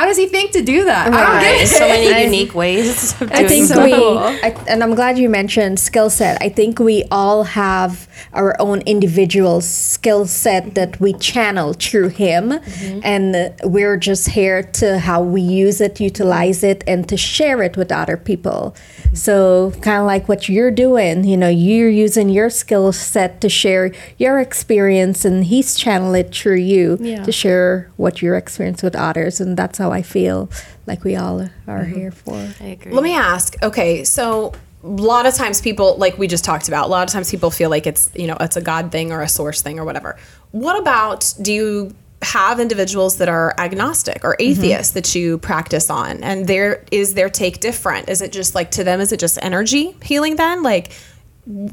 [0.00, 1.10] how does he think to do that?
[1.10, 1.20] Right.
[1.20, 1.68] I don't get it.
[1.68, 3.12] So many unique ways.
[3.20, 6.40] I think so we, I, and I'm glad you mentioned skill set.
[6.40, 12.48] I think we all have our own individual skill set that we channel through him,
[12.48, 13.00] mm-hmm.
[13.04, 17.76] and we're just here to how we use it, utilize it, and to share it
[17.76, 18.74] with other people.
[19.12, 23.48] So kind of like what you're doing, you know, you're using your skill set to
[23.48, 27.24] share your experience, and he's channel it through you yeah.
[27.24, 30.48] to share what your experience with others, and that's how I feel
[30.86, 31.94] like we all are mm-hmm.
[31.94, 32.36] here for.
[32.60, 32.92] I agree.
[32.92, 33.60] Let me ask.
[33.62, 37.12] Okay, so a lot of times people like we just talked about a lot of
[37.12, 39.78] times people feel like it's you know it's a god thing or a source thing
[39.78, 40.16] or whatever
[40.52, 44.50] what about do you have individuals that are agnostic or mm-hmm.
[44.50, 44.98] atheists mm-hmm.
[44.98, 48.84] that you practice on and there is their take different is it just like to
[48.84, 50.92] them is it just energy healing then like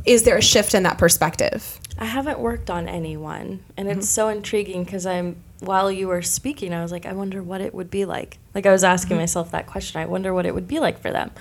[0.05, 3.99] is there a shift in that perspective i haven't worked on anyone and mm-hmm.
[3.99, 7.61] it's so intriguing because i'm while you were speaking, I was like, I wonder what
[7.61, 8.37] it would be like.
[8.53, 9.21] Like I was asking mm-hmm.
[9.21, 10.01] myself that question.
[10.01, 11.31] I wonder what it would be like for them.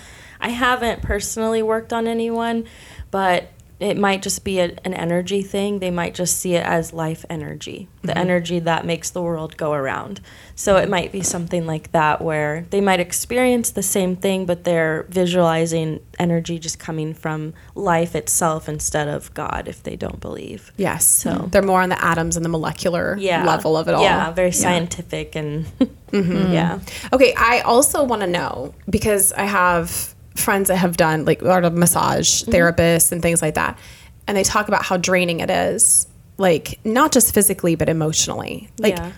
[0.41, 2.67] I haven't personally worked on anyone,
[3.11, 5.81] but it might just be a, an energy thing.
[5.81, 8.19] They might just see it as life energy, the mm-hmm.
[8.19, 10.21] energy that makes the world go around.
[10.55, 14.65] So it might be something like that where they might experience the same thing, but
[14.65, 20.73] they're visualizing energy just coming from life itself instead of God if they don't believe.
[20.79, 21.07] Yes.
[21.07, 23.45] So they're more on the atoms and the molecular yeah.
[23.45, 24.03] level of it all.
[24.03, 25.43] Yeah, very scientific yeah.
[25.43, 25.67] and
[26.11, 26.33] mm-hmm.
[26.53, 26.81] yeah.
[27.13, 31.47] Okay, I also want to know because I have friends that have done like a
[31.47, 32.53] lot of massage mm-hmm.
[32.53, 33.79] therapists and things like that,
[34.27, 36.07] and they talk about how draining it is,
[36.39, 38.69] like not just physically but emotionally.
[38.79, 39.13] Like, yeah.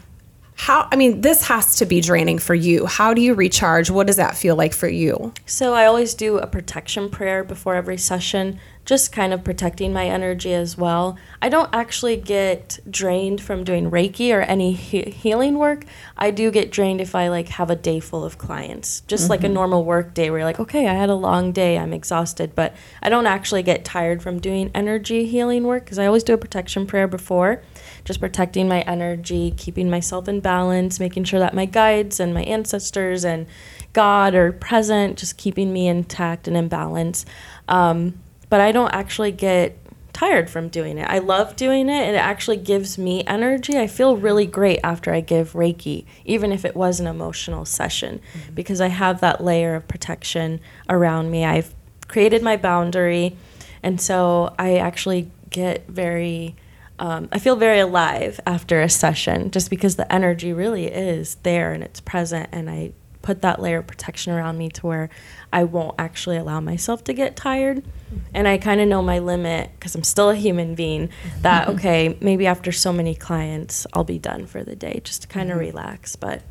[0.58, 0.88] How?
[0.90, 2.86] I mean, this has to be draining for you.
[2.86, 3.90] How do you recharge?
[3.90, 5.32] What does that feel like for you?
[5.46, 10.06] So I always do a protection prayer before every session just kind of protecting my
[10.06, 11.18] energy as well.
[11.42, 15.84] I don't actually get drained from doing Reiki or any he- healing work.
[16.16, 19.02] I do get drained if I like have a day full of clients.
[19.02, 19.30] Just mm-hmm.
[19.30, 19.52] like a mm-hmm.
[19.52, 22.74] normal work day where you're like, okay, I had a long day, I'm exhausted, but
[23.02, 26.38] I don't actually get tired from doing energy healing work because I always do a
[26.38, 27.60] protection prayer before,
[28.08, 32.42] just protecting my energy, keeping myself in balance, making sure that my guides and my
[32.44, 33.46] ancestors and
[33.92, 37.26] God are present, just keeping me intact and in balance.
[37.68, 38.18] Um,
[38.48, 39.78] but I don't actually get
[40.14, 41.06] tired from doing it.
[41.06, 42.08] I love doing it.
[42.08, 43.76] It actually gives me energy.
[43.76, 48.22] I feel really great after I give Reiki, even if it was an emotional session,
[48.32, 48.54] mm-hmm.
[48.54, 51.44] because I have that layer of protection around me.
[51.44, 51.74] I've
[52.08, 53.36] created my boundary.
[53.82, 56.56] And so I actually get very,
[56.98, 61.72] um, I feel very alive after a session just because the energy really is there
[61.72, 62.48] and it's present.
[62.52, 65.10] And I put that layer of protection around me to where
[65.52, 67.84] I won't actually allow myself to get tired.
[68.32, 71.10] And I kind of know my limit because I'm still a human being
[71.42, 75.28] that, okay, maybe after so many clients, I'll be done for the day just to
[75.28, 75.66] kind of mm-hmm.
[75.66, 76.16] relax.
[76.16, 76.42] But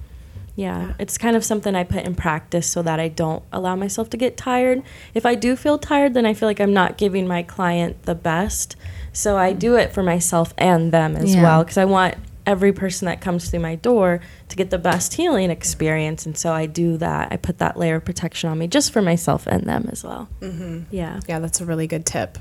[0.56, 4.10] yeah, it's kind of something I put in practice so that I don't allow myself
[4.12, 4.82] to get tired.
[5.14, 8.16] If I do feel tired, then I feel like I'm not giving my client the
[8.16, 8.76] best.
[9.18, 11.42] So I do it for myself and them as yeah.
[11.42, 12.14] well because I want
[12.46, 16.28] every person that comes through my door to get the best healing experience.
[16.28, 17.32] And so I do that.
[17.32, 20.30] I put that layer of protection on me just for myself and them as well.
[20.42, 20.84] Mm-hmm.
[20.92, 21.20] Yeah.
[21.28, 22.38] Yeah, that's a really good tip.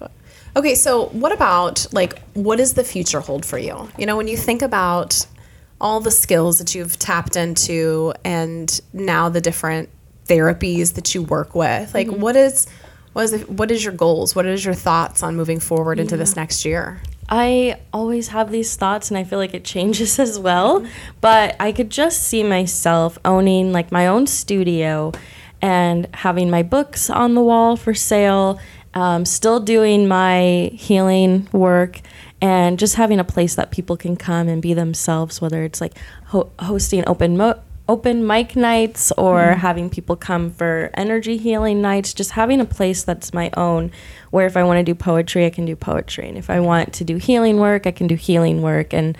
[0.54, 3.88] Okay, so what about like what does the future hold for you?
[3.98, 5.26] You know, when you think about
[5.80, 9.88] all the skills that you've tapped into and now the different
[10.26, 12.20] therapies that you work with, like mm-hmm.
[12.20, 12.66] what is
[13.16, 14.37] what is it, what is your goals?
[14.37, 16.02] What is your thoughts on moving forward yeah.
[16.02, 17.00] into this next year?
[17.31, 20.87] I always have these thoughts and I feel like it changes as well.
[21.22, 25.12] But I could just see myself owning like my own studio
[25.62, 28.61] and having my books on the wall for sale,
[28.92, 32.02] um, still doing my healing work,
[32.42, 35.94] and just having a place that people can come and be themselves, whether it's like
[36.26, 39.57] ho- hosting open mo- open mic nights or mm.
[39.57, 43.90] having people come for energy healing nights, just having a place that's my own
[44.31, 46.29] where if I want to do poetry, I can do poetry.
[46.29, 48.92] And if I want to do healing work, I can do healing work.
[48.92, 49.16] And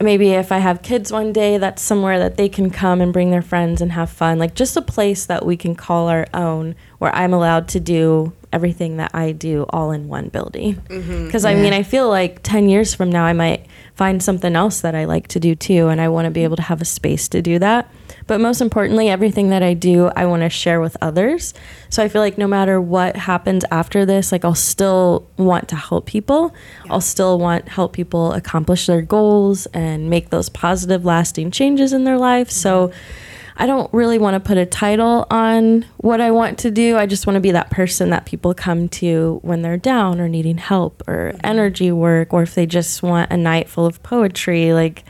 [0.00, 3.30] maybe if I have kids one day, that's somewhere that they can come and bring
[3.30, 4.38] their friends and have fun.
[4.38, 8.32] Like just a place that we can call our own where I'm allowed to do
[8.52, 10.74] everything that I do all in one building.
[10.88, 11.46] Because mm-hmm.
[11.46, 14.94] I mean, I feel like 10 years from now, I might find something else that
[14.94, 15.88] I like to do too.
[15.88, 17.90] And I want to be able to have a space to do that.
[18.26, 21.54] But most importantly, everything that I do, I want to share with others.
[21.88, 25.76] So I feel like no matter what happens after this, like I'll still want to
[25.76, 26.54] help people.
[26.84, 26.92] Yeah.
[26.92, 32.04] I'll still want help people accomplish their goals and make those positive, lasting changes in
[32.04, 32.50] their life.
[32.50, 32.92] So
[33.60, 36.96] I don't really want to put a title on what I want to do.
[36.96, 40.28] I just want to be that person that people come to when they're down or
[40.28, 41.40] needing help or mm-hmm.
[41.42, 44.72] energy work or if they just want a night full of poetry.
[44.72, 45.04] Like,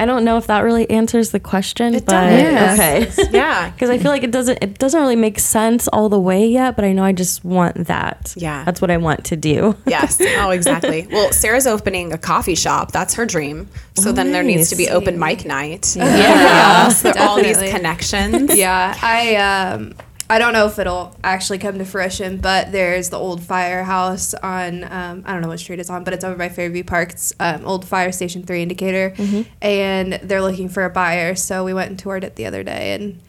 [0.00, 3.18] I don't know if that really answers the question, it but does.
[3.18, 6.18] okay, yeah, because I feel like it doesn't it doesn't really make sense all the
[6.18, 6.74] way yet.
[6.74, 8.32] But I know I just want that.
[8.34, 9.76] Yeah, that's what I want to do.
[9.86, 10.18] yes.
[10.38, 11.06] Oh, exactly.
[11.12, 12.92] well, Sarah's opening a coffee shop.
[12.92, 13.68] That's her dream.
[13.98, 14.32] So oh, then nice.
[14.32, 15.94] there needs to be open mic night.
[15.94, 16.88] Yeah, yeah.
[16.88, 18.56] so all these connections.
[18.56, 19.94] Yeah, I um
[20.30, 24.84] I don't know if it'll actually come to fruition, but there's the old firehouse on
[24.84, 27.10] um, I don't know what street it's on, but it's over by Fairview Park.
[27.10, 29.42] It's um, old fire station three in Decatur, mm-hmm.
[29.60, 31.34] and they're looking for a buyer.
[31.34, 33.20] So we went and toured it the other day, and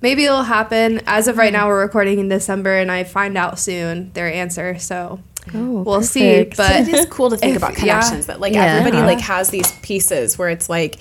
[0.00, 1.02] maybe it'll happen.
[1.06, 4.78] As of right now, we're recording in December, and I find out soon their answer.
[4.78, 5.20] So
[5.54, 6.12] Oh, we'll perfect.
[6.12, 6.44] see.
[6.56, 8.34] But it is cool to think if, about connections yeah.
[8.34, 8.64] that like yeah.
[8.64, 10.96] everybody like has these pieces where it's like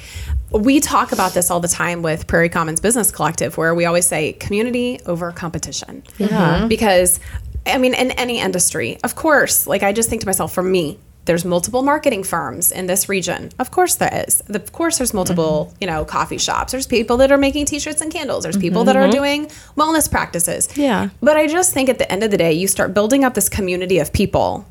[0.62, 4.06] we talk about this all the time with Prairie Commons Business Collective, where we always
[4.06, 6.04] say community over competition.
[6.18, 6.28] Yeah.
[6.28, 6.68] Mm-hmm.
[6.68, 7.20] Because,
[7.66, 11.00] I mean, in any industry, of course, like I just think to myself, for me,
[11.26, 13.50] there's multiple marketing firms in this region.
[13.58, 14.42] Of course there is.
[14.42, 15.78] Of course there's multiple, mm-hmm.
[15.82, 16.72] you know, coffee shops.
[16.72, 18.44] There's people that are making t-shirts and candles.
[18.44, 18.94] There's people mm-hmm.
[18.94, 20.70] that are doing wellness practices.
[20.78, 21.10] Yeah.
[21.22, 23.50] But I just think at the end of the day, you start building up this
[23.50, 24.68] community of people.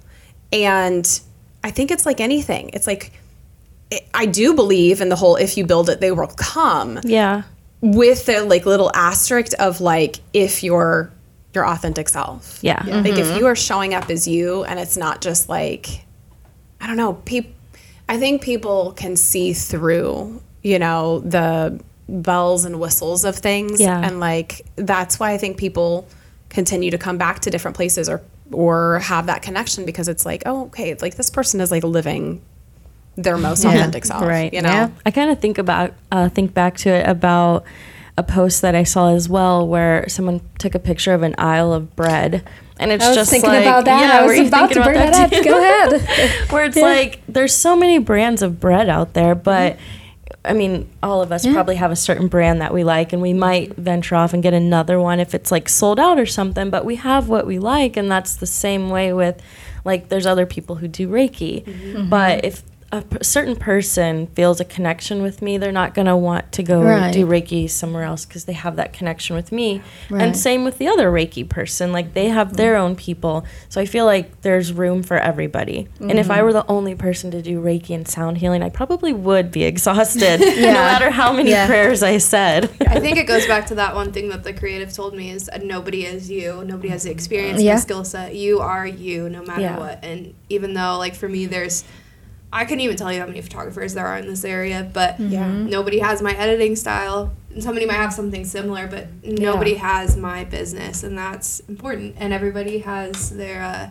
[0.53, 1.21] And
[1.65, 2.71] I think it's like anything.
[2.73, 3.11] It's like
[4.13, 7.01] I do believe in the whole if you build it, they will come.
[7.05, 7.43] Yeah.
[7.81, 11.13] With the like little asterisk of like if you're
[11.53, 12.59] your authentic self.
[12.63, 12.81] Yeah.
[12.81, 13.05] Mm-hmm.
[13.05, 16.05] Like if you are showing up as you and it's not just like
[16.81, 17.53] I don't know, people
[18.09, 23.81] I think people can see through, you know, the bells and whistles of things.
[23.81, 24.01] Yeah.
[24.03, 26.07] And like that's why I think people
[26.49, 30.43] continue to come back to different places or or have that connection because it's like,
[30.47, 32.43] oh, okay, like this person is like living
[33.17, 33.71] their most yeah.
[33.71, 34.23] authentic self.
[34.23, 34.53] Right.
[34.53, 34.71] You know?
[34.71, 34.91] Yeah.
[35.07, 37.65] I kind of think about, uh, think back to it about
[38.17, 41.73] a post that I saw as well where someone took a picture of an aisle
[41.73, 42.49] of bread.
[42.79, 44.01] And it's just thinking like, about that.
[44.01, 45.45] Yeah, I was about to bring that, that up.
[45.45, 46.51] Go ahead.
[46.51, 46.83] where it's yeah.
[46.83, 50.01] like there's so many brands of bread out there, but mm-hmm.
[50.45, 51.53] I mean, all of us yeah.
[51.53, 54.53] probably have a certain brand that we like, and we might venture off and get
[54.53, 56.69] another one if it's like sold out or something.
[56.69, 59.41] But we have what we like, and that's the same way with
[59.85, 61.65] like there's other people who do Reiki.
[61.65, 62.09] Mm-hmm.
[62.11, 62.63] But if
[62.95, 66.83] a certain person feels a connection with me, they're not going to want to go
[66.83, 67.13] right.
[67.13, 69.83] do Reiki somewhere else because they have that connection with me.
[70.09, 70.23] Right.
[70.23, 73.45] And same with the other Reiki person, like they have their own people.
[73.69, 75.89] So I feel like there's room for everybody.
[75.95, 76.11] Mm-hmm.
[76.11, 76.45] And if I mm-hmm.
[76.45, 80.41] were the only person to do Reiki and sound healing, I probably would be exhausted
[80.41, 80.55] yeah.
[80.55, 81.67] no matter how many yeah.
[81.67, 82.65] prayers I said.
[82.87, 85.51] I think it goes back to that one thing that the creative told me is
[85.63, 86.65] nobody is you.
[86.65, 87.75] Nobody has the experience, yeah.
[87.75, 88.35] the skill set.
[88.35, 89.79] You are you no matter yeah.
[89.79, 90.05] what.
[90.05, 91.85] And even though like for me there's
[92.55, 95.51] I couldn't even tell you how many photographers there are in this area, but yeah.
[95.51, 97.35] nobody has my editing style.
[97.59, 99.79] Somebody might have something similar, but nobody yeah.
[99.79, 102.15] has my business, and that's important.
[102.17, 103.89] And everybody has their uh,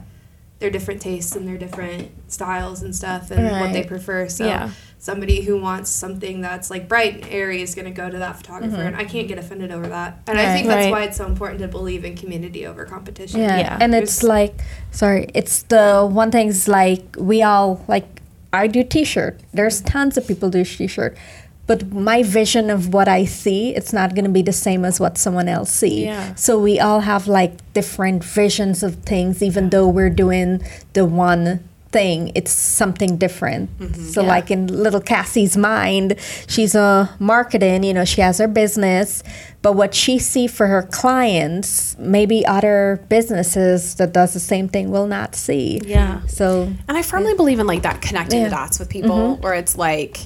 [0.60, 3.60] their different tastes and their different styles and stuff, and right.
[3.60, 4.30] what they prefer.
[4.30, 4.71] So yeah.
[4.97, 8.38] somebody who wants something that's like bright and airy is going to go to that
[8.38, 8.88] photographer, mm-hmm.
[8.88, 10.21] and I can't get offended over that.
[10.26, 10.47] And right.
[10.47, 10.91] I think that's right.
[10.91, 13.41] why it's so important to believe in community over competition.
[13.41, 13.78] Yeah, yeah.
[13.82, 18.21] and There's, it's like, sorry, it's the one thing is like we all like
[18.54, 19.39] I do t-shirt.
[19.52, 21.18] There's tons of people do t-shirt.
[21.66, 25.00] But my vision of what I see, it's not going to be the same as
[25.00, 26.06] what someone else see.
[26.06, 26.36] Yeah.
[26.36, 30.62] So we all have like different visions of things, even though we're doing
[30.92, 34.27] the one thing it's something different mm-hmm, so yeah.
[34.27, 36.15] like in little cassie's mind
[36.47, 39.23] she's a marketing you know she has her business
[39.62, 44.89] but what she see for her clients maybe other businesses that does the same thing
[44.89, 47.38] will not see yeah so and i firmly yeah.
[47.38, 48.45] believe in like that connecting yeah.
[48.45, 49.41] the dots with people mm-hmm.
[49.41, 50.17] where it's like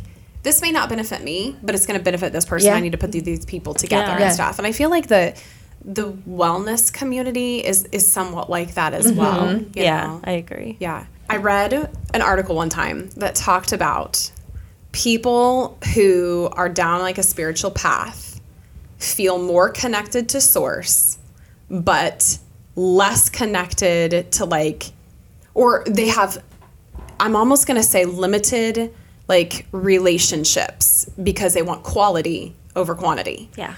[0.44, 2.98] this may not benefit me but it's going to benefit this person i need to
[2.98, 5.38] put these people together and stuff and i feel like the
[5.88, 9.18] the wellness community is is somewhat like that as mm-hmm.
[9.18, 9.66] well.
[9.74, 10.22] yeah, know?
[10.24, 10.78] I agree.
[10.80, 11.06] Yeah.
[11.30, 11.74] I read
[12.14, 14.32] an article one time that talked about
[14.92, 18.40] people who are down like a spiritual path
[18.98, 21.20] feel more connected to source
[21.70, 22.40] but
[22.76, 24.92] less connected to like
[25.54, 26.42] or they have
[27.20, 28.94] I'm almost going to say limited
[29.28, 33.50] like relationships because they want quality over quantity.
[33.58, 33.76] Yeah.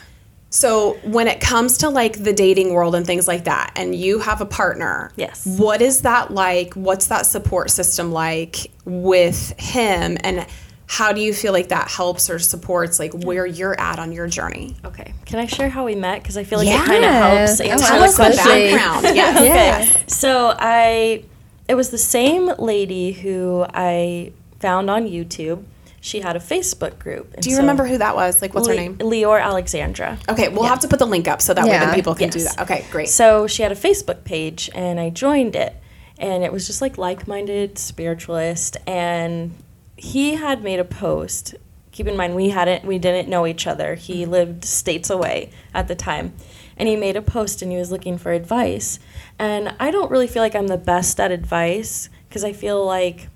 [0.50, 4.20] So when it comes to like the dating world and things like that, and you
[4.20, 6.74] have a partner, yes, what is that like?
[6.74, 10.48] What's that support system like with him, and
[10.88, 14.28] how do you feel like that helps or supports like where you're at on your
[14.28, 14.76] journey?
[14.84, 16.24] Okay, can I share how we met?
[16.24, 16.82] Because I feel like yeah.
[16.82, 19.16] it kind of helps answer the background.
[19.16, 19.38] yes.
[19.38, 19.46] okay.
[19.46, 20.18] Yes.
[20.18, 21.26] So I,
[21.68, 25.64] it was the same lady who I found on YouTube
[26.02, 27.36] she had a Facebook group.
[27.40, 28.42] Do you so remember who that was?
[28.42, 28.98] Like, what's Le- her name?
[28.98, 30.18] Leor Alexandra.
[30.30, 30.70] Okay, we'll yeah.
[30.70, 31.90] have to put the link up so that yeah.
[31.90, 32.34] way people can yes.
[32.34, 32.60] do that.
[32.62, 33.10] Okay, great.
[33.10, 35.76] So she had a Facebook page, and I joined it,
[36.18, 39.56] and it was just like like-minded spiritualist, and
[39.98, 41.56] he had made a post.
[41.92, 43.96] Keep in mind, we hadn't, we didn't know each other.
[43.96, 44.32] He mm-hmm.
[44.32, 46.34] lived states away at the time,
[46.78, 49.00] and he made a post, and he was looking for advice.
[49.38, 53.28] And I don't really feel like I'm the best at advice because I feel like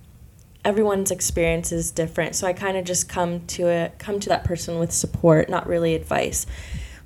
[0.65, 4.43] everyone's experience is different so i kind of just come to it come to that
[4.43, 6.45] person with support not really advice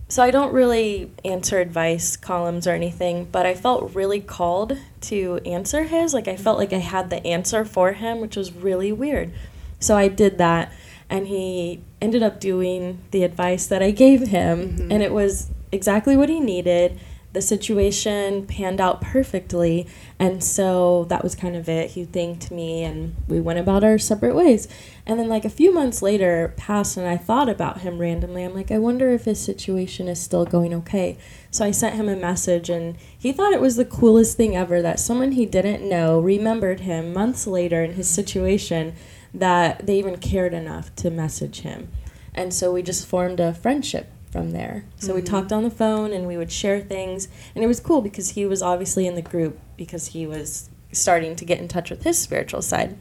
[0.09, 5.39] so i don't really answer advice columns or anything but i felt really called to
[5.45, 8.91] answer his like i felt like i had the answer for him which was really
[8.91, 9.31] weird
[9.79, 10.71] so i did that
[11.09, 14.91] and he ended up doing the advice that i gave him mm-hmm.
[14.91, 16.99] and it was exactly what he needed
[17.33, 19.87] the situation panned out perfectly.
[20.17, 21.91] And so that was kind of it.
[21.91, 24.67] He thanked me and we went about our separate ways.
[25.05, 28.43] And then, like, a few months later passed, and I thought about him randomly.
[28.43, 31.17] I'm like, I wonder if his situation is still going okay.
[31.49, 34.81] So I sent him a message, and he thought it was the coolest thing ever
[34.81, 38.95] that someone he didn't know remembered him months later in his situation
[39.33, 41.89] that they even cared enough to message him.
[42.33, 44.85] And so we just formed a friendship from there.
[44.97, 45.15] So mm-hmm.
[45.15, 47.27] we talked on the phone and we would share things.
[47.55, 51.35] And it was cool because he was obviously in the group because he was starting
[51.37, 52.95] to get in touch with his spiritual side.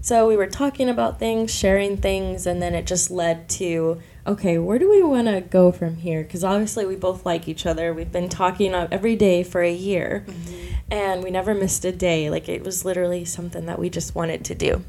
[0.00, 4.58] So we were talking about things, sharing things, and then it just led to okay,
[4.58, 6.22] where do we want to go from here?
[6.22, 7.92] Because obviously we both like each other.
[7.92, 10.74] We've been talking every day for a year, mm-hmm.
[10.90, 12.30] and we never missed a day.
[12.30, 14.82] Like it was literally something that we just wanted to do.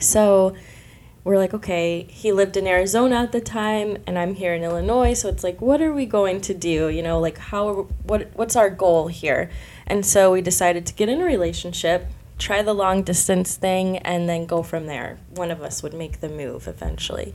[0.00, 0.56] So
[1.24, 5.14] we're like, okay, he lived in Arizona at the time, and I'm here in Illinois.
[5.14, 6.88] So it's like, what are we going to do?
[6.88, 9.50] You know, like how what what's our goal here?
[9.86, 12.06] And so we decided to get in a relationship,
[12.38, 15.18] try the long distance thing, and then go from there.
[15.30, 17.34] One of us would make the move eventually.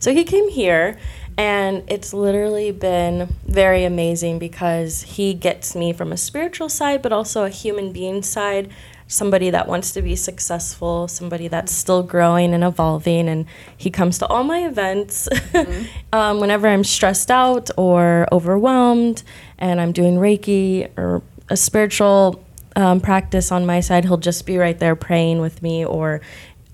[0.00, 0.98] So he came here,
[1.36, 7.12] and it's literally been very amazing because he gets me from a spiritual side, but
[7.12, 8.70] also a human being side
[9.08, 13.28] somebody that wants to be successful, somebody that's still growing and evolving.
[13.28, 13.46] And
[13.76, 15.86] he comes to all my events mm-hmm.
[16.12, 19.22] um, whenever I'm stressed out or overwhelmed
[19.58, 22.44] and I'm doing Reiki or a spiritual
[22.76, 24.04] um, practice on my side.
[24.04, 26.20] He'll just be right there praying with me or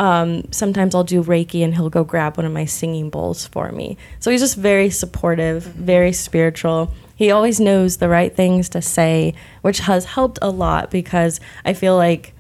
[0.01, 3.71] um, sometimes I'll do Reiki and he'll go grab one of my singing bowls for
[3.71, 3.97] me.
[4.19, 5.85] So he's just very supportive, mm-hmm.
[5.85, 10.91] very spiritual he always knows the right things to say, which has helped a lot
[10.91, 12.33] because I feel like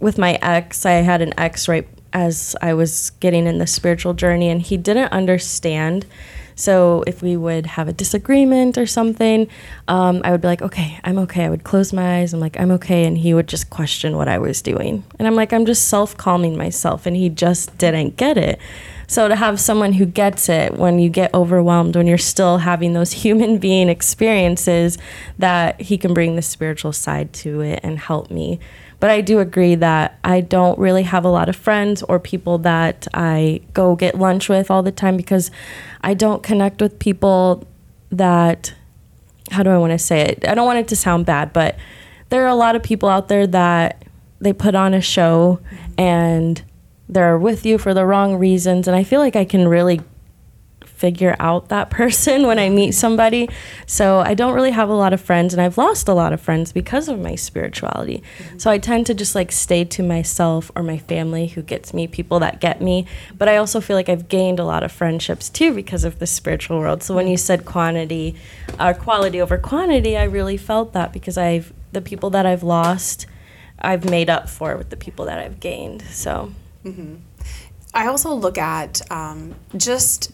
[0.00, 4.14] with my ex, I had an ex right as I was getting in the spiritual
[4.14, 6.06] journey, and he didn't understand.
[6.58, 9.46] So if we would have a disagreement or something,
[9.86, 11.44] um, I would be like, okay, I'm okay.
[11.44, 12.34] I would close my eyes.
[12.34, 13.04] I'm like, I'm okay.
[13.04, 15.04] And he would just question what I was doing.
[15.20, 17.06] And I'm like, I'm just self calming myself.
[17.06, 18.58] And he just didn't get it.
[19.06, 22.92] So to have someone who gets it when you get overwhelmed, when you're still having
[22.92, 24.98] those human being experiences,
[25.38, 28.58] that he can bring the spiritual side to it and help me.
[29.00, 32.58] But I do agree that I don't really have a lot of friends or people
[32.58, 35.50] that I go get lunch with all the time because
[36.02, 37.64] I don't connect with people
[38.10, 38.74] that,
[39.52, 40.48] how do I want to say it?
[40.48, 41.76] I don't want it to sound bad, but
[42.30, 44.04] there are a lot of people out there that
[44.40, 45.60] they put on a show
[45.96, 46.62] and
[47.08, 48.88] they're with you for the wrong reasons.
[48.88, 50.00] And I feel like I can really
[50.98, 53.48] figure out that person when I meet somebody.
[53.86, 56.40] So I don't really have a lot of friends, and I've lost a lot of
[56.40, 58.22] friends because of my spirituality.
[58.38, 58.58] Mm-hmm.
[58.58, 62.06] So I tend to just like stay to myself or my family who gets me,
[62.06, 63.06] people that get me.
[63.36, 66.26] But I also feel like I've gained a lot of friendships too because of the
[66.26, 67.02] spiritual world.
[67.02, 68.34] So when you said quantity
[68.78, 73.26] or quality over quantity, I really felt that because I've the people that I've lost,
[73.78, 76.02] I've made up for with the people that I've gained.
[76.02, 76.52] So.
[76.84, 77.16] Mm-hmm.
[77.94, 80.32] I also look at um, just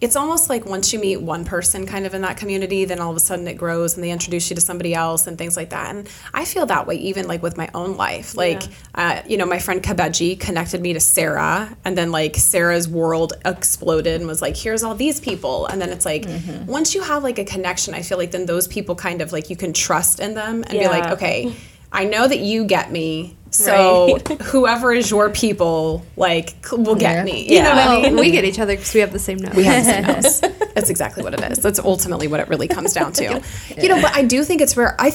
[0.00, 3.10] it's almost like once you meet one person kind of in that community, then all
[3.10, 5.70] of a sudden it grows and they introduce you to somebody else and things like
[5.70, 5.94] that.
[5.94, 8.34] And I feel that way even like with my own life.
[8.34, 8.70] Like, yeah.
[8.94, 13.34] uh, you know, my friend Kabeji connected me to Sarah, and then like Sarah's world
[13.44, 15.66] exploded and was like, here's all these people.
[15.66, 16.64] And then it's like, mm-hmm.
[16.64, 19.50] once you have like a connection, I feel like then those people kind of like
[19.50, 20.88] you can trust in them and yeah.
[20.88, 21.54] be like, okay.
[21.92, 24.40] I know that you get me So right.
[24.42, 27.24] whoever is your people, like, will get yeah.
[27.24, 27.42] me.
[27.48, 27.62] You yeah.
[27.62, 28.16] know what I mean?
[28.16, 29.54] we get each other because we have the same nose.
[29.54, 30.68] We have the same nose.
[30.74, 31.58] That's exactly what it is.
[31.58, 33.24] That's ultimately what it really comes down to.
[33.70, 33.82] yeah.
[33.82, 35.12] You know, but I do think it's where I,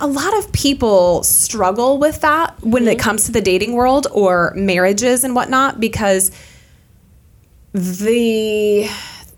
[0.00, 2.92] a lot of people struggle with that when mm-hmm.
[2.92, 6.32] it comes to the dating world or marriages and whatnot because
[7.72, 8.88] the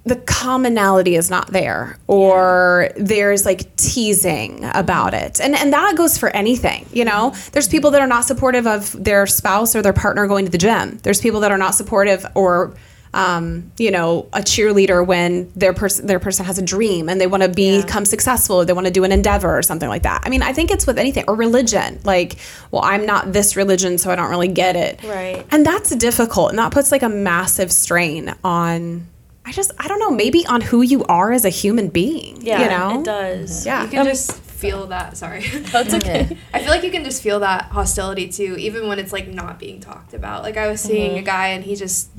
[0.07, 6.19] the commonality is not there or there's like teasing about it and and that goes
[6.19, 9.93] for anything you know there's people that are not supportive of their spouse or their
[9.93, 12.75] partner going to the gym there's people that are not supportive or
[13.15, 17.29] um, you know, a cheerleader when their person their person has a dream and they
[17.29, 18.09] want to become yeah.
[18.09, 20.23] successful, or they want to do an endeavor or something like that.
[20.25, 22.01] I mean, I think it's with anything or religion.
[22.03, 22.37] Like,
[22.73, 25.03] well, I'm not this religion, so I don't really get it.
[25.05, 25.47] Right.
[25.51, 29.07] And that's difficult, and that puts like a massive strain on.
[29.47, 32.41] I just I don't know maybe on who you are as a human being.
[32.41, 33.67] Yeah, you know, it does.
[33.67, 35.17] Yeah, you can um, just feel that.
[35.17, 36.37] Sorry, that's okay.
[36.53, 39.59] I feel like you can just feel that hostility too, even when it's like not
[39.59, 40.43] being talked about.
[40.43, 41.19] Like I was seeing mm-hmm.
[41.19, 42.11] a guy and he just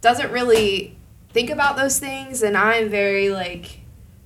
[0.00, 0.96] doesn't really
[1.30, 3.80] think about those things and I'm very like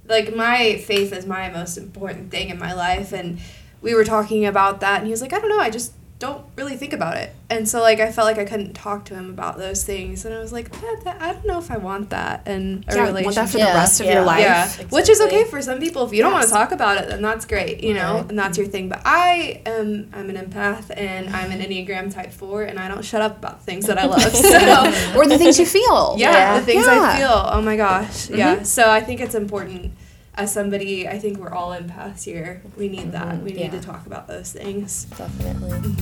[0.07, 3.39] like my faith is my most important thing in my life and
[3.81, 6.45] we were talking about that and he was like I don't know I just don't
[6.57, 7.33] really think about it.
[7.49, 10.35] And so like I felt like I couldn't talk to him about those things, and
[10.35, 13.03] I was like, that, that, I don't know if I want that in a yeah,
[13.05, 13.25] relationship.
[13.25, 13.73] Want that for yeah.
[13.73, 14.13] the rest of yeah.
[14.15, 14.41] your life.
[14.41, 14.97] Yeah, exactly.
[14.97, 16.05] which is okay for some people.
[16.05, 18.59] If you don't want to talk about it, then that's great, you know, and that's
[18.59, 18.89] your thing.
[18.89, 23.05] But I am I'm an empath and I'm an Enneagram Type Four, and I don't
[23.05, 24.19] shut up about things that I love.
[24.39, 26.17] So or the things you feel.
[26.19, 27.29] Yeah, the things I feel.
[27.31, 28.37] Oh my gosh, mm-hmm.
[28.37, 28.63] yeah.
[28.63, 29.93] So I think it's important
[30.39, 32.63] as somebody, I think we're all empaths here.
[32.77, 33.35] We need that.
[33.35, 33.45] Mm-hmm.
[33.45, 33.81] We need yeah.
[33.81, 35.05] to talk about those things.
[35.05, 35.97] Definitely.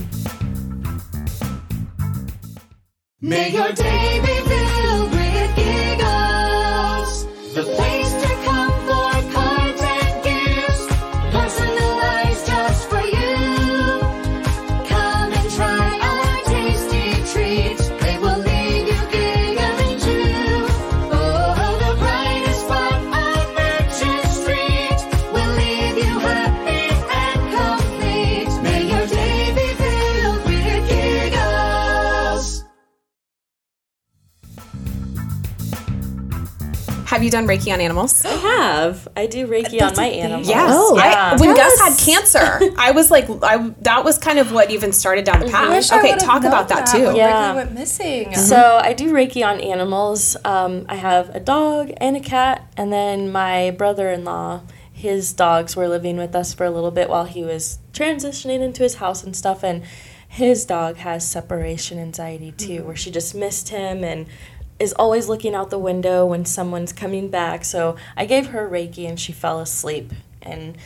[3.19, 7.25] May your day be filled with giggles.
[7.55, 7.96] The place
[37.17, 38.23] Have you done Reiki on animals?
[38.23, 39.07] I have.
[39.17, 40.47] I do Reiki on my animals.
[40.47, 40.69] Yes.
[40.71, 40.95] Oh.
[40.97, 41.35] I, Yeah.
[41.37, 45.25] when Gus had cancer, I was like, I that was kind of what even started
[45.25, 45.71] down the path.
[45.71, 47.17] wish okay, would've talk about that, that too.
[47.17, 47.47] Yeah.
[47.47, 48.35] Ricky went missing.
[48.35, 50.37] So I do Reiki on animals.
[50.45, 54.61] Um, I have a dog and a cat, and then my brother-in-law.
[54.93, 58.83] His dogs were living with us for a little bit while he was transitioning into
[58.83, 59.83] his house and stuff, and
[60.27, 64.27] his dog has separation anxiety too, where she just missed him and
[64.79, 67.65] is always looking out the window when someone's coming back.
[67.65, 70.11] So I gave her Reiki and she fell asleep.
[70.41, 70.77] And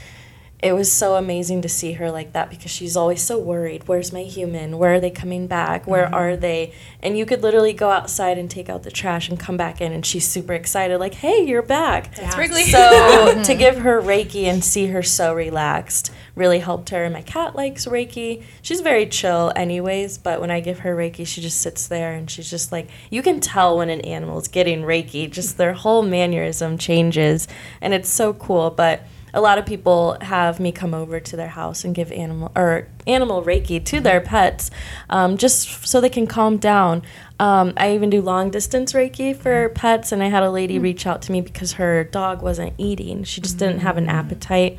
[0.62, 3.88] it was so amazing to see her like that because she's always so worried.
[3.88, 4.78] Where's my human?
[4.78, 5.88] Where are they coming back?
[5.88, 6.14] Where mm-hmm.
[6.14, 6.74] are they?
[7.01, 9.91] And you could literally go outside and take out the trash and come back in,
[9.91, 12.14] and she's super excited, like, hey, you're back.
[12.16, 12.64] That's Wrigley.
[12.64, 17.05] So to give her Reiki and see her so relaxed really helped her.
[17.05, 18.43] And my cat likes Reiki.
[18.62, 22.30] She's very chill, anyways, but when I give her Reiki, she just sits there and
[22.30, 26.78] she's just like, you can tell when an animal's getting Reiki, just their whole mannerism
[26.78, 27.47] changes.
[27.82, 28.70] And it's so cool.
[28.70, 29.01] But
[29.34, 32.88] a lot of people have me come over to their house and give animal or
[33.08, 34.72] animal reiki to their pets
[35.10, 37.02] um, just so they can calm down.
[37.40, 41.08] Um, i even do long distance reiki for pets and i had a lady reach
[41.08, 43.24] out to me because her dog wasn't eating.
[43.24, 44.78] She just didn't have an appetite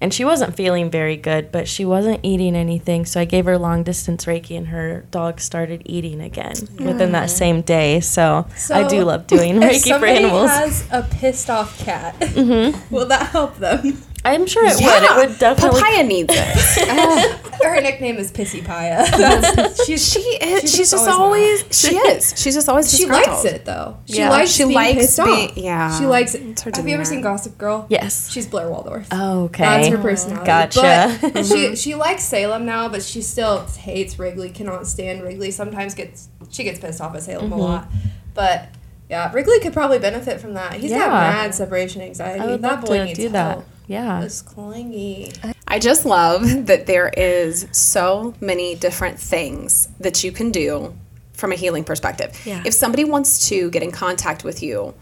[0.00, 3.56] and she wasn't feeling very good but she wasn't eating anything so i gave her
[3.58, 8.86] long distance reiki and her dog started eating again within that same day so, i
[8.88, 12.94] do love doing if reiki for somebody animals has a pissed off cat, Mm-hmm.
[12.94, 14.02] will that help them?
[14.24, 17.40] I'm sure it would it would definitely Papaya needs it.
[17.64, 19.10] Her nickname is Pissy Paya.
[19.10, 20.60] That's, she's, she is.
[20.62, 21.80] She's, She's just always always.
[21.80, 22.34] She is.
[22.36, 22.90] She's just always.
[22.94, 23.96] she this likes it though.
[24.04, 24.28] She Yeah.
[24.30, 25.56] likes She being likes pissed being- off.
[25.56, 25.98] yeah.
[25.98, 26.42] She likes it.
[26.42, 27.04] It's her Have you ever demeanor.
[27.06, 27.86] seen Gossip Girl?
[27.88, 29.10] yes She's Blair Waldorf.
[29.10, 30.44] okay That's her personality.
[30.46, 31.18] Gotcha.
[31.32, 34.50] But she she likes Salem now, but she still hates Wrigley.
[34.50, 35.50] Cannot stand Wrigley.
[35.50, 37.52] Sometimes gets she gets pissed off at Salem Mm-hmm.
[37.60, 37.88] a lot.
[38.34, 38.68] But
[39.08, 40.74] yeah, Wrigley could probably benefit from that.
[40.74, 41.08] He's got Yeah.
[41.08, 42.40] mad separation anxiety.
[42.40, 43.64] I would that love boy to needs do that.
[43.88, 44.20] Help.
[44.20, 44.22] Yeah.
[44.22, 45.32] It's clingy.
[45.66, 50.94] I just love that there is so many different things that you can do
[51.32, 52.40] from a healing perspective.
[52.46, 52.62] Yeah.
[52.64, 54.94] If somebody wants to get in contact with you,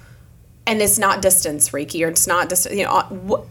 [0.67, 3.47] and it's not distance Reiki or it's not distance, you know, uh, wh-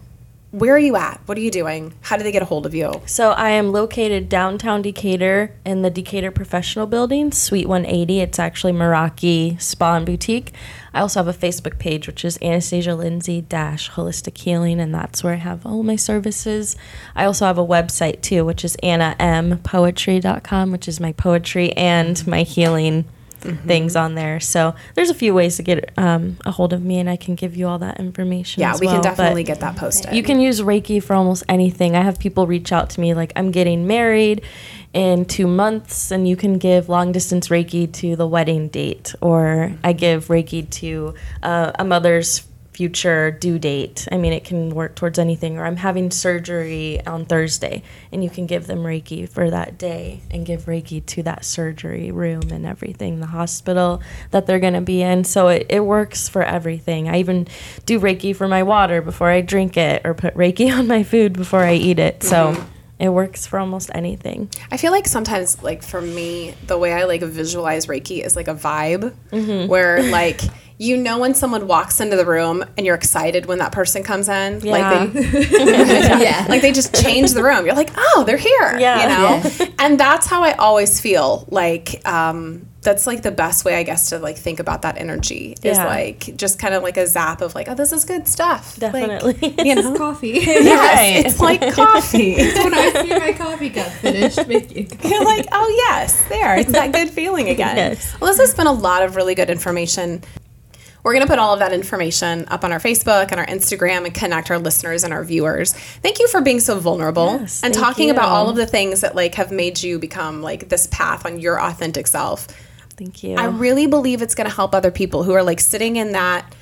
[0.52, 1.22] where are you at?
[1.28, 1.94] What are you doing?
[2.02, 3.02] How do they get a hold of you?
[3.06, 8.20] So I am located downtown Decatur in the Decatur Professional Building, Suite 180.
[8.20, 10.52] It's actually Meraki Spa and Boutique.
[10.94, 15.24] I also have a Facebook page, which is Anastasia Lindsay Dash Holistic Healing, and that's
[15.24, 16.76] where I have all my services.
[17.16, 22.44] I also have a website too, which is AnnaMPoetry.com, which is my poetry and my
[22.44, 23.06] healing
[23.42, 23.68] mm-hmm.
[23.68, 24.40] things on there.
[24.40, 27.36] So there's a few ways to get um, a hold of me, and I can
[27.36, 28.62] give you all that information.
[28.62, 28.96] Yeah, we well.
[28.96, 30.14] can definitely but get that posted.
[30.14, 31.96] You can use Reiki for almost anything.
[31.96, 34.44] I have people reach out to me like, I'm getting married
[34.94, 39.74] in two months, and you can give long distance Reiki to the wedding date, or
[39.84, 44.08] I give Reiki to uh, a mother's future due date.
[44.12, 45.58] I mean, it can work towards anything.
[45.58, 50.22] Or I'm having surgery on Thursday, and you can give them Reiki for that day
[50.32, 54.02] and give Reiki to that surgery room and everything, the hospital
[54.32, 55.24] that they're going to be in.
[55.24, 57.10] So it, it works for everything.
[57.10, 57.48] I even
[57.86, 61.34] do Reiki for my water before I drink it, or put Reiki on my food
[61.34, 62.24] before I eat it.
[62.24, 62.54] So.
[62.54, 64.48] Mm-hmm it works for almost anything.
[64.70, 68.48] I feel like sometimes, like for me, the way I like visualize Reiki is like
[68.48, 69.68] a vibe, mm-hmm.
[69.68, 70.40] where like
[70.82, 74.28] you know when someone walks into the room and you're excited when that person comes
[74.28, 74.62] in.
[74.62, 74.72] Yeah.
[74.72, 76.46] Like they, yeah.
[76.50, 77.68] Like they just change the room.
[77.68, 78.80] You're like, oh, they're here.
[78.80, 79.04] Yeah.
[79.04, 79.50] You know?
[79.60, 79.74] Yeah.
[79.78, 81.46] And that's how I always feel.
[81.52, 85.56] Like, um, that's like the best way I guess to like think about that energy
[85.62, 85.86] is yeah.
[85.86, 89.34] like just kind of like a zap of like oh this is good stuff definitely
[89.34, 91.26] like, you know coffee yes right.
[91.28, 96.28] it's like coffee when I see my coffee cup finished making you're like oh yes
[96.28, 98.20] there it's that good feeling again yes.
[98.20, 100.24] well this has been a lot of really good information
[101.04, 104.06] we're going to put all of that information up on our Facebook and our Instagram
[104.06, 105.74] and connect our listeners and our viewers.
[105.74, 108.14] Thank you for being so vulnerable yes, and talking you.
[108.14, 111.40] about all of the things that like have made you become like this path on
[111.40, 112.48] your authentic self.
[112.98, 113.36] Thank you.
[113.36, 116.54] I really believe it's going to help other people who are like sitting in that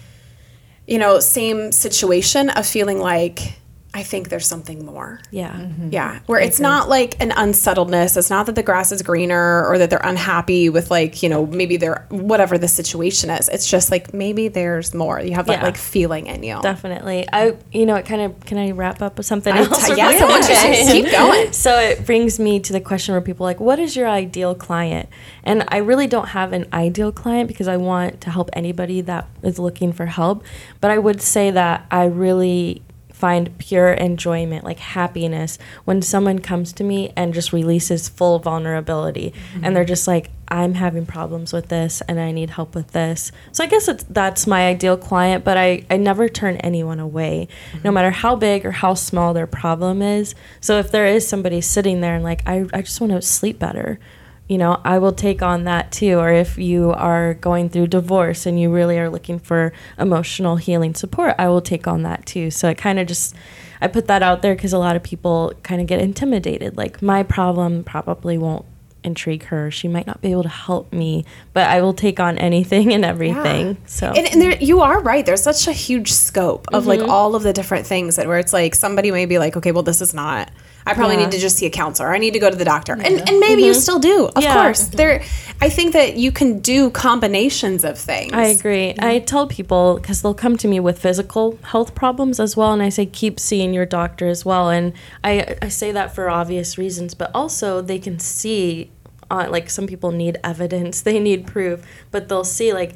[0.90, 3.60] you know, same situation of feeling like
[3.92, 5.20] I think there's something more.
[5.32, 5.52] Yeah.
[5.52, 5.90] Mm-hmm.
[5.92, 6.20] Yeah.
[6.28, 6.70] Where I it's agree.
[6.70, 8.18] not like an unsettledness.
[8.18, 11.48] It's not that the grass is greener or that they're unhappy with like, you know,
[11.48, 13.50] maybe they're whatever the situation is.
[13.50, 15.20] It's just like maybe there's more.
[15.20, 15.64] You have that yeah.
[15.64, 16.62] like feeling in you.
[16.62, 17.28] Definitely.
[17.34, 19.88] I you know, it kind of can I wrap up with something I, else?
[19.88, 21.52] T- yes, I want you keep going.
[21.60, 25.10] So it brings me to the question where people like, what is your ideal client?
[25.44, 29.28] And I really don't have an ideal client because I want to help anybody that
[29.42, 30.44] is looking for help.
[30.80, 32.84] But I would say that I really
[33.20, 39.32] find pure enjoyment, like happiness, when someone comes to me and just releases full vulnerability
[39.32, 39.66] mm-hmm.
[39.66, 43.34] and they're just like, I'm having problems with this and I need help with this.
[43.52, 47.50] So I guess it's, that's my ideal client, but I, I never turn anyone away,
[47.74, 47.82] mm-hmm.
[47.84, 50.34] no matter how big or how small their problem is.
[50.62, 53.60] So if there is somebody sitting there and like, I, I just want to sleep
[53.60, 54.00] better
[54.50, 56.18] you know, I will take on that too.
[56.18, 60.95] Or if you are going through divorce and you really are looking for emotional healing
[60.95, 62.50] support, I will take on that too.
[62.50, 63.36] So it kind of just,
[63.80, 66.76] I put that out there because a lot of people kind of get intimidated.
[66.76, 68.66] Like, my problem probably won't
[69.04, 69.70] intrigue her.
[69.70, 73.06] She might not be able to help me, but I will take on anything and
[73.06, 73.68] everything.
[73.68, 73.74] Yeah.
[73.86, 75.26] So, and, and there, you are right.
[75.26, 76.89] There's such a huge scope of mm-hmm.
[76.89, 79.72] like all of the different things that where it's like somebody may be like, okay,
[79.72, 80.50] well, this is not
[80.86, 81.26] I probably yeah.
[81.26, 82.14] need to just see a counselor.
[82.14, 82.96] I need to go to the doctor.
[82.98, 83.08] Yeah.
[83.08, 83.68] And, and maybe mm-hmm.
[83.68, 84.30] you still do.
[84.36, 84.54] Of yeah.
[84.54, 84.88] course.
[84.88, 84.98] Mm-hmm.
[84.98, 85.24] There
[85.62, 88.32] I think that you can do combinations of things.
[88.34, 88.96] I agree.
[88.98, 92.82] I tell people cuz they'll come to me with physical health problems as well and
[92.82, 96.78] I say keep seeing your doctor as well and I I say that for obvious
[96.78, 98.92] reasons, but also they can see
[99.32, 102.96] uh, like some people need evidence, they need proof, but they'll see like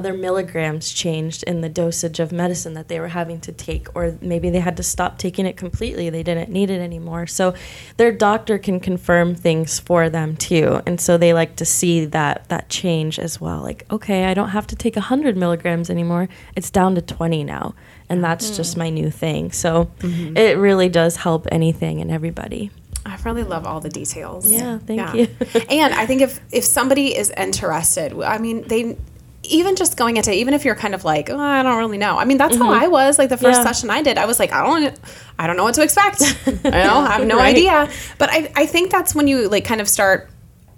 [0.00, 4.18] their milligrams changed in the dosage of medicine that they were having to take, or
[4.20, 6.10] maybe they had to stop taking it completely.
[6.10, 7.26] They didn't need it anymore.
[7.26, 7.54] So
[7.96, 12.48] their doctor can confirm things for them too, and so they like to see that
[12.50, 13.62] that change as well.
[13.62, 17.74] Like, okay, I don't have to take hundred milligrams anymore; it's down to twenty now,
[18.10, 18.56] and that's mm.
[18.56, 19.52] just my new thing.
[19.52, 20.36] So mm-hmm.
[20.36, 22.70] it really does help anything and everybody.
[23.06, 24.50] I really love all the details.
[24.50, 25.14] Yeah, thank yeah.
[25.14, 25.28] you.
[25.70, 28.96] and I think if if somebody is interested, I mean, they
[29.48, 32.18] even just going into even if you're kind of like oh, I don't really know.
[32.18, 32.64] I mean that's mm-hmm.
[32.64, 33.64] how I was like the first yeah.
[33.64, 34.18] session I did.
[34.18, 34.98] I was like I don't
[35.38, 36.22] I don't know what to expect.
[36.64, 37.54] I know I have no right.
[37.54, 37.90] idea.
[38.18, 40.30] But I I think that's when you like kind of start.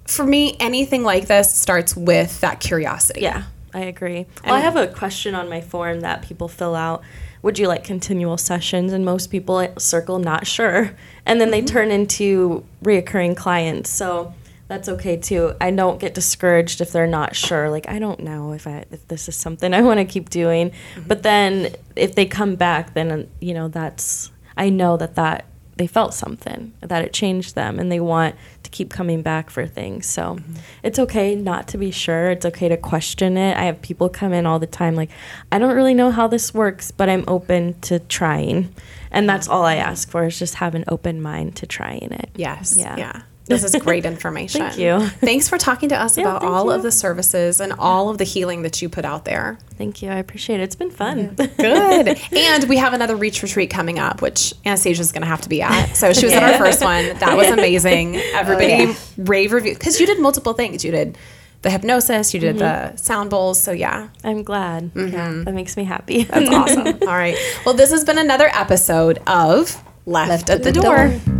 [0.06, 3.20] For me, anything like this starts with that curiosity.
[3.20, 4.26] Yeah, I agree.
[4.44, 7.04] Well, I have a question on my form that people fill out.
[7.42, 8.92] Would you like continual sessions?
[8.92, 10.96] And most people circle not sure,
[11.26, 11.52] and then mm-hmm.
[11.52, 13.88] they turn into reoccurring clients.
[13.88, 14.34] So
[14.70, 15.54] that's okay too.
[15.60, 17.68] I don't get discouraged if they're not sure.
[17.70, 20.70] Like I don't know if I if this is something I want to keep doing.
[20.70, 21.08] Mm-hmm.
[21.08, 25.46] But then if they come back, then you know that's I know that that
[25.76, 29.50] they felt something that it changed them and they want to to keep coming back
[29.50, 30.06] for things.
[30.06, 30.54] So mm-hmm.
[30.82, 32.30] it's okay not to be sure.
[32.30, 33.56] It's okay to question it.
[33.56, 35.10] I have people come in all the time like,
[35.50, 38.74] I don't really know how this works, but I'm open to trying.
[39.10, 42.30] And that's all I ask for is just have an open mind to trying it.
[42.36, 42.76] Yes.
[42.76, 42.96] Yeah.
[42.96, 43.22] Yeah.
[43.46, 44.60] This is great information.
[44.60, 45.06] thank you.
[45.08, 46.70] Thanks for talking to us yeah, about all you.
[46.70, 49.58] of the services and all of the healing that you put out there.
[49.76, 50.10] Thank you.
[50.10, 50.64] I appreciate it.
[50.64, 51.34] It's been fun.
[51.38, 51.46] Yeah.
[51.46, 52.20] Good.
[52.32, 55.48] and we have another Reach Retreat coming up, which Anastasia is going to have to
[55.48, 55.94] be at.
[55.94, 56.40] So she was yeah.
[56.40, 57.18] at our first one.
[57.18, 58.16] That was amazing.
[58.34, 60.84] Everybody oh, rave review because you did multiple things.
[60.84, 61.18] You did
[61.62, 62.94] the hypnosis, you did mm-hmm.
[62.94, 63.62] the sound bowls.
[63.62, 64.94] So yeah, I'm glad.
[64.94, 65.14] Mm-hmm.
[65.14, 66.24] Yeah, that makes me happy.
[66.24, 66.86] That's awesome.
[67.02, 67.36] All right.
[67.64, 71.08] Well, this has been another episode of Left, Left at, the, the door.
[71.08, 71.39] door.